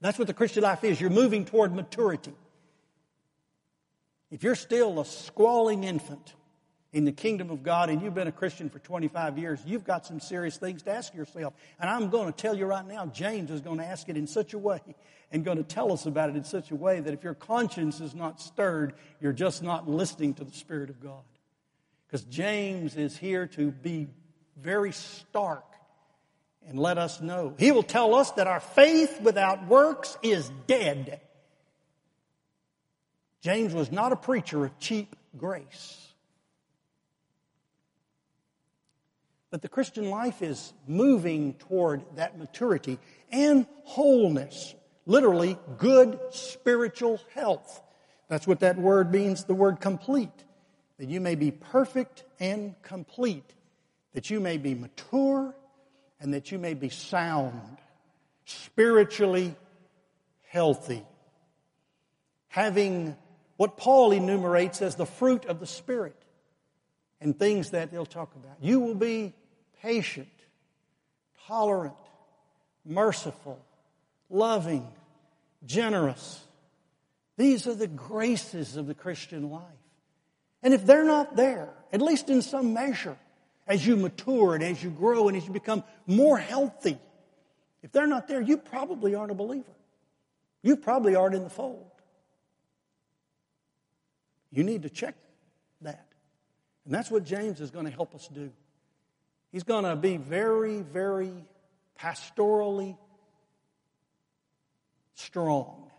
That's 0.00 0.18
what 0.18 0.28
the 0.28 0.34
Christian 0.34 0.62
life 0.62 0.84
is. 0.84 1.00
You're 1.00 1.10
moving 1.10 1.44
toward 1.44 1.74
maturity. 1.74 2.32
If 4.30 4.42
you're 4.42 4.54
still 4.54 5.00
a 5.00 5.04
squalling 5.04 5.84
infant, 5.84 6.34
in 6.92 7.04
the 7.04 7.12
kingdom 7.12 7.50
of 7.50 7.62
God 7.62 7.90
and 7.90 8.00
you've 8.00 8.14
been 8.14 8.28
a 8.28 8.32
Christian 8.32 8.70
for 8.70 8.78
25 8.78 9.38
years, 9.38 9.60
you've 9.66 9.84
got 9.84 10.06
some 10.06 10.20
serious 10.20 10.56
things 10.56 10.82
to 10.84 10.90
ask 10.90 11.14
yourself. 11.14 11.54
And 11.78 11.90
I'm 11.90 12.08
going 12.08 12.26
to 12.26 12.32
tell 12.32 12.56
you 12.56 12.66
right 12.66 12.86
now, 12.86 13.06
James 13.06 13.50
is 13.50 13.60
going 13.60 13.78
to 13.78 13.84
ask 13.84 14.08
it 14.08 14.16
in 14.16 14.26
such 14.26 14.54
a 14.54 14.58
way 14.58 14.80
and 15.30 15.44
going 15.44 15.58
to 15.58 15.64
tell 15.64 15.92
us 15.92 16.06
about 16.06 16.30
it 16.30 16.36
in 16.36 16.44
such 16.44 16.70
a 16.70 16.74
way 16.74 17.00
that 17.00 17.12
if 17.12 17.22
your 17.22 17.34
conscience 17.34 18.00
is 18.00 18.14
not 18.14 18.40
stirred, 18.40 18.94
you're 19.20 19.32
just 19.32 19.62
not 19.62 19.88
listening 19.88 20.34
to 20.34 20.44
the 20.44 20.52
Spirit 20.52 20.88
of 20.88 21.00
God. 21.00 21.22
Because 22.06 22.24
James 22.24 22.96
is 22.96 23.16
here 23.16 23.46
to 23.48 23.70
be 23.70 24.06
very 24.56 24.92
stark 24.92 25.64
and 26.66 26.78
let 26.78 26.96
us 26.96 27.20
know. 27.20 27.54
He 27.58 27.70
will 27.70 27.82
tell 27.82 28.14
us 28.14 28.30
that 28.32 28.46
our 28.46 28.60
faith 28.60 29.20
without 29.20 29.66
works 29.66 30.16
is 30.22 30.50
dead. 30.66 31.20
James 33.42 33.74
was 33.74 33.92
not 33.92 34.12
a 34.12 34.16
preacher 34.16 34.64
of 34.64 34.78
cheap 34.78 35.14
grace. 35.36 36.07
But 39.50 39.62
the 39.62 39.68
Christian 39.68 40.10
life 40.10 40.42
is 40.42 40.72
moving 40.86 41.54
toward 41.54 42.04
that 42.16 42.38
maturity 42.38 42.98
and 43.32 43.66
wholeness. 43.84 44.74
Literally, 45.06 45.58
good 45.78 46.18
spiritual 46.30 47.20
health. 47.34 47.82
That's 48.28 48.46
what 48.46 48.60
that 48.60 48.76
word 48.76 49.10
means, 49.10 49.44
the 49.44 49.54
word 49.54 49.80
complete. 49.80 50.44
That 50.98 51.08
you 51.08 51.20
may 51.20 51.34
be 51.34 51.50
perfect 51.50 52.24
and 52.38 52.74
complete. 52.82 53.54
That 54.12 54.28
you 54.28 54.38
may 54.40 54.58
be 54.58 54.74
mature 54.74 55.54
and 56.20 56.34
that 56.34 56.52
you 56.52 56.58
may 56.58 56.74
be 56.74 56.88
sound, 56.88 57.78
spiritually 58.44 59.54
healthy. 60.48 61.06
Having 62.48 63.16
what 63.56 63.76
Paul 63.76 64.12
enumerates 64.12 64.82
as 64.82 64.96
the 64.96 65.06
fruit 65.06 65.46
of 65.46 65.60
the 65.60 65.66
Spirit 65.66 66.16
and 67.20 67.38
things 67.38 67.70
that 67.70 67.90
they'll 67.90 68.06
talk 68.06 68.34
about. 68.34 68.56
You 68.60 68.80
will 68.80 68.94
be 68.94 69.34
patient, 69.82 70.28
tolerant, 71.46 71.94
merciful, 72.84 73.58
loving, 74.30 74.86
generous. 75.64 76.42
These 77.36 77.66
are 77.66 77.74
the 77.74 77.86
graces 77.86 78.76
of 78.76 78.86
the 78.86 78.94
Christian 78.94 79.50
life. 79.50 79.62
And 80.62 80.74
if 80.74 80.84
they're 80.84 81.04
not 81.04 81.36
there, 81.36 81.68
at 81.92 82.02
least 82.02 82.28
in 82.30 82.42
some 82.42 82.74
measure, 82.74 83.16
as 83.66 83.86
you 83.86 83.96
mature 83.96 84.54
and 84.54 84.64
as 84.64 84.82
you 84.82 84.90
grow 84.90 85.28
and 85.28 85.36
as 85.36 85.46
you 85.46 85.52
become 85.52 85.84
more 86.06 86.38
healthy, 86.38 86.98
if 87.82 87.92
they're 87.92 88.06
not 88.06 88.26
there, 88.26 88.40
you 88.40 88.56
probably 88.56 89.14
aren't 89.14 89.30
a 89.30 89.34
believer. 89.34 89.70
You 90.62 90.76
probably 90.76 91.14
aren't 91.14 91.34
in 91.34 91.44
the 91.44 91.50
fold. 91.50 91.90
You 94.50 94.64
need 94.64 94.82
to 94.82 94.90
check 94.90 95.14
that. 95.82 96.06
And 96.84 96.94
that's 96.94 97.10
what 97.10 97.24
James 97.24 97.60
is 97.60 97.70
going 97.70 97.84
to 97.84 97.90
help 97.92 98.14
us 98.14 98.26
do. 98.28 98.50
He's 99.50 99.62
going 99.62 99.84
to 99.84 99.96
be 99.96 100.16
very, 100.16 100.82
very 100.82 101.32
pastorally 101.98 102.96
strong. 105.14 105.90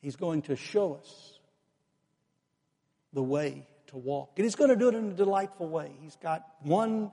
He's 0.00 0.16
going 0.16 0.42
to 0.42 0.56
show 0.56 0.94
us 0.94 1.38
the 3.12 3.22
way 3.22 3.66
to 3.88 3.96
walk. 3.96 4.32
And 4.36 4.44
he's 4.44 4.56
going 4.56 4.70
to 4.70 4.76
do 4.76 4.88
it 4.88 4.94
in 4.94 5.10
a 5.10 5.14
delightful 5.14 5.68
way. 5.68 5.90
He's 6.00 6.16
got 6.16 6.44
one 6.62 7.12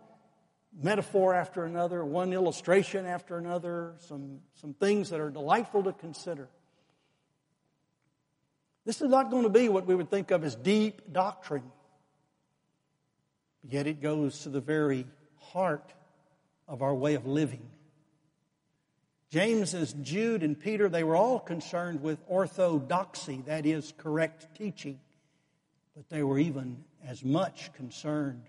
metaphor 0.82 1.34
after 1.34 1.66
another, 1.66 2.04
one 2.04 2.34
illustration 2.34 3.06
after 3.06 3.38
another, 3.38 3.94
some, 4.00 4.40
some 4.56 4.74
things 4.74 5.10
that 5.10 5.20
are 5.20 5.30
delightful 5.30 5.84
to 5.84 5.94
consider. 5.94 6.48
This 8.86 9.02
is 9.02 9.10
not 9.10 9.30
going 9.30 9.44
to 9.44 9.50
be 9.50 9.70
what 9.70 9.86
we 9.86 9.96
would 9.96 10.10
think 10.10 10.32
of 10.32 10.44
as 10.44 10.56
deep 10.56 11.02
doctrine. 11.12 11.72
Yet 13.68 13.88
it 13.88 14.02
goes 14.02 14.40
to 14.42 14.50
the 14.50 14.62
very 14.62 15.06
heart 15.38 15.94
of 16.68 16.82
our 16.82 16.94
way 16.94 17.16
of 17.16 17.26
living. 17.26 17.70
James 19.30 19.74
and 19.74 20.04
Jude 20.04 20.42
and 20.42 20.60
Peter, 20.60 20.90
they 20.90 21.04
were 21.04 21.16
all 21.16 21.40
concerned 21.40 22.02
with 22.02 22.20
orthodoxy, 22.28 23.44
that 23.46 23.66
is, 23.66 23.94
correct 23.98 24.56
teaching. 24.56 25.00
But 25.96 26.10
they 26.10 26.24
were 26.24 26.40
even 26.40 26.84
as 27.06 27.24
much 27.24 27.72
concerned 27.74 28.44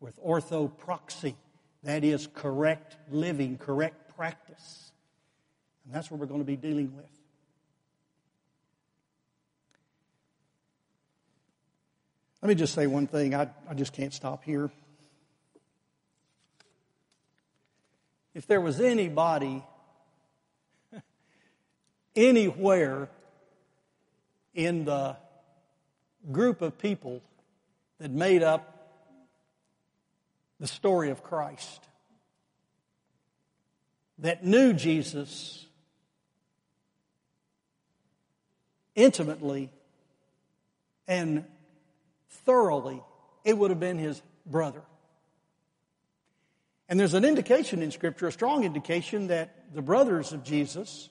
with 0.00 0.18
orthopraxy, 0.22 1.34
that 1.82 2.04
is, 2.04 2.28
correct 2.32 2.96
living, 3.10 3.58
correct 3.58 4.16
practice. 4.16 4.92
And 5.84 5.94
that's 5.94 6.10
what 6.10 6.18
we're 6.18 6.26
going 6.26 6.40
to 6.40 6.46
be 6.46 6.56
dealing 6.56 6.96
with. 6.96 7.21
Let 12.42 12.48
me 12.48 12.54
just 12.56 12.74
say 12.74 12.88
one 12.88 13.06
thing. 13.06 13.36
I, 13.36 13.48
I 13.68 13.74
just 13.74 13.92
can't 13.92 14.12
stop 14.12 14.42
here. 14.42 14.68
If 18.34 18.48
there 18.48 18.60
was 18.60 18.80
anybody 18.80 19.62
anywhere 22.16 23.08
in 24.54 24.84
the 24.84 25.16
group 26.32 26.62
of 26.62 26.78
people 26.78 27.22
that 28.00 28.10
made 28.10 28.42
up 28.42 28.90
the 30.58 30.66
story 30.66 31.10
of 31.10 31.22
Christ, 31.22 31.86
that 34.18 34.44
knew 34.44 34.72
Jesus 34.72 35.64
intimately 38.96 39.70
and 41.06 41.44
thoroughly, 42.44 43.02
it 43.44 43.56
would 43.56 43.70
have 43.70 43.80
been 43.80 43.98
his 43.98 44.20
brother. 44.46 44.82
And 46.88 47.00
there's 47.00 47.14
an 47.14 47.24
indication 47.24 47.82
in 47.82 47.90
Scripture, 47.90 48.26
a 48.26 48.32
strong 48.32 48.64
indication, 48.64 49.28
that 49.28 49.74
the 49.74 49.82
brothers 49.82 50.32
of 50.32 50.44
Jesus 50.44 51.08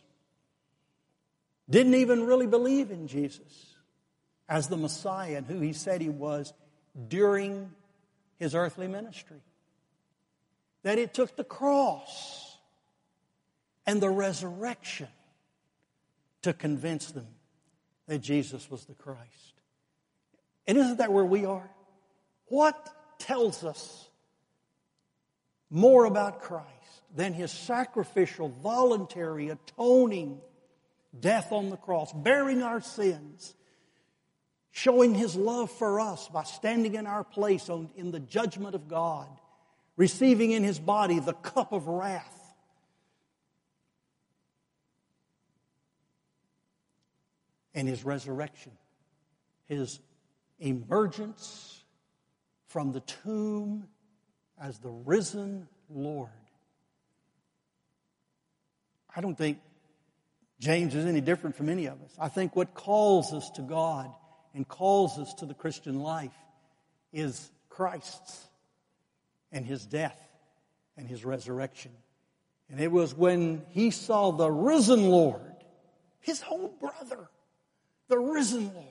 didn't 1.69 1.95
even 1.95 2.25
really 2.25 2.47
believe 2.47 2.91
in 2.91 3.07
Jesus 3.07 3.75
as 4.47 4.67
the 4.67 4.77
Messiah 4.77 5.37
and 5.37 5.47
who 5.47 5.59
he 5.59 5.73
said 5.73 6.01
he 6.01 6.09
was 6.09 6.53
during 7.07 7.71
his 8.37 8.53
earthly 8.53 8.87
ministry. 8.87 9.41
That 10.83 10.99
it 10.99 11.13
took 11.13 11.35
the 11.35 11.43
cross 11.43 12.57
and 13.85 14.01
the 14.01 14.09
resurrection 14.09 15.07
to 16.41 16.53
convince 16.53 17.11
them 17.11 17.27
that 18.07 18.19
Jesus 18.19 18.69
was 18.69 18.85
the 18.85 18.93
Christ. 18.93 19.60
And 20.67 20.77
isn't 20.77 20.97
that 20.97 21.11
where 21.11 21.25
we 21.25 21.45
are? 21.45 21.69
What 22.45 22.89
tells 23.19 23.63
us 23.63 24.09
more 25.69 26.05
about 26.05 26.41
Christ 26.41 26.67
than 27.15 27.33
his 27.33 27.51
sacrificial, 27.51 28.49
voluntary, 28.49 29.49
atoning 29.49 30.41
death 31.17 31.51
on 31.51 31.69
the 31.69 31.77
cross, 31.77 32.11
bearing 32.13 32.61
our 32.61 32.81
sins, 32.81 33.53
showing 34.71 35.15
his 35.15 35.35
love 35.35 35.71
for 35.71 35.99
us 35.99 36.27
by 36.29 36.43
standing 36.43 36.95
in 36.95 37.07
our 37.07 37.23
place 37.23 37.69
on, 37.69 37.89
in 37.95 38.11
the 38.11 38.19
judgment 38.19 38.75
of 38.75 38.87
God, 38.87 39.27
receiving 39.97 40.51
in 40.51 40.63
his 40.63 40.79
body 40.79 41.19
the 41.19 41.33
cup 41.33 41.71
of 41.73 41.87
wrath. 41.87 42.37
And 47.73 47.87
his 47.87 48.03
resurrection, 48.03 48.73
his 49.65 49.99
emergence 50.61 51.83
from 52.67 52.93
the 52.93 53.01
tomb 53.01 53.87
as 54.59 54.79
the 54.79 54.89
risen 54.89 55.67
Lord. 55.89 56.29
I 59.13 59.19
don't 59.19 59.37
think 59.37 59.59
James 60.59 60.95
is 60.95 61.05
any 61.05 61.19
different 61.21 61.55
from 61.55 61.67
any 61.67 61.87
of 61.87 62.01
us. 62.03 62.15
I 62.19 62.29
think 62.29 62.55
what 62.55 62.73
calls 62.73 63.33
us 63.33 63.49
to 63.51 63.61
God 63.61 64.09
and 64.53 64.65
calls 64.67 65.17
us 65.17 65.33
to 65.35 65.45
the 65.45 65.53
Christian 65.53 65.99
life 65.99 66.31
is 67.11 67.49
Christ's 67.67 68.47
and 69.51 69.65
his 69.65 69.85
death 69.85 70.19
and 70.95 71.07
his 71.07 71.25
resurrection. 71.25 71.91
And 72.69 72.79
it 72.79 72.91
was 72.91 73.13
when 73.13 73.65
he 73.69 73.91
saw 73.91 74.31
the 74.31 74.49
risen 74.49 75.09
Lord, 75.09 75.41
his 76.19 76.41
own 76.49 76.69
brother, 76.79 77.27
the 78.07 78.19
risen 78.19 78.73
Lord, 78.73 78.90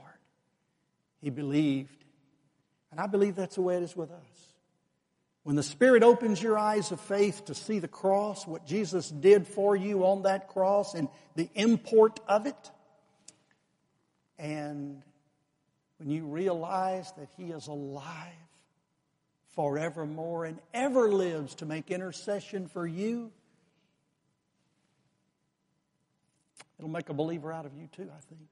he 1.20 1.30
believed. 1.30 2.04
And 2.90 3.00
I 3.00 3.06
believe 3.06 3.36
that's 3.36 3.54
the 3.54 3.62
way 3.62 3.76
it 3.76 3.82
is 3.82 3.96
with 3.96 4.10
us. 4.10 4.50
When 5.42 5.56
the 5.56 5.62
Spirit 5.62 6.02
opens 6.02 6.42
your 6.42 6.58
eyes 6.58 6.92
of 6.92 7.00
faith 7.00 7.46
to 7.46 7.54
see 7.54 7.78
the 7.78 7.88
cross, 7.88 8.46
what 8.46 8.66
Jesus 8.66 9.08
did 9.08 9.46
for 9.46 9.74
you 9.74 10.04
on 10.04 10.22
that 10.22 10.48
cross, 10.48 10.94
and 10.94 11.08
the 11.34 11.48
import 11.54 12.20
of 12.28 12.46
it, 12.46 12.70
and 14.38 15.02
when 15.98 16.10
you 16.10 16.26
realize 16.26 17.10
that 17.12 17.28
He 17.36 17.44
is 17.44 17.68
alive 17.68 18.32
forevermore 19.54 20.44
and 20.44 20.58
ever 20.72 21.10
lives 21.10 21.54
to 21.56 21.66
make 21.66 21.90
intercession 21.90 22.68
for 22.68 22.86
you, 22.86 23.30
it'll 26.78 26.90
make 26.90 27.08
a 27.08 27.14
believer 27.14 27.52
out 27.52 27.66
of 27.66 27.74
you 27.74 27.88
too, 27.88 28.10
I 28.10 28.20
think. 28.28 28.48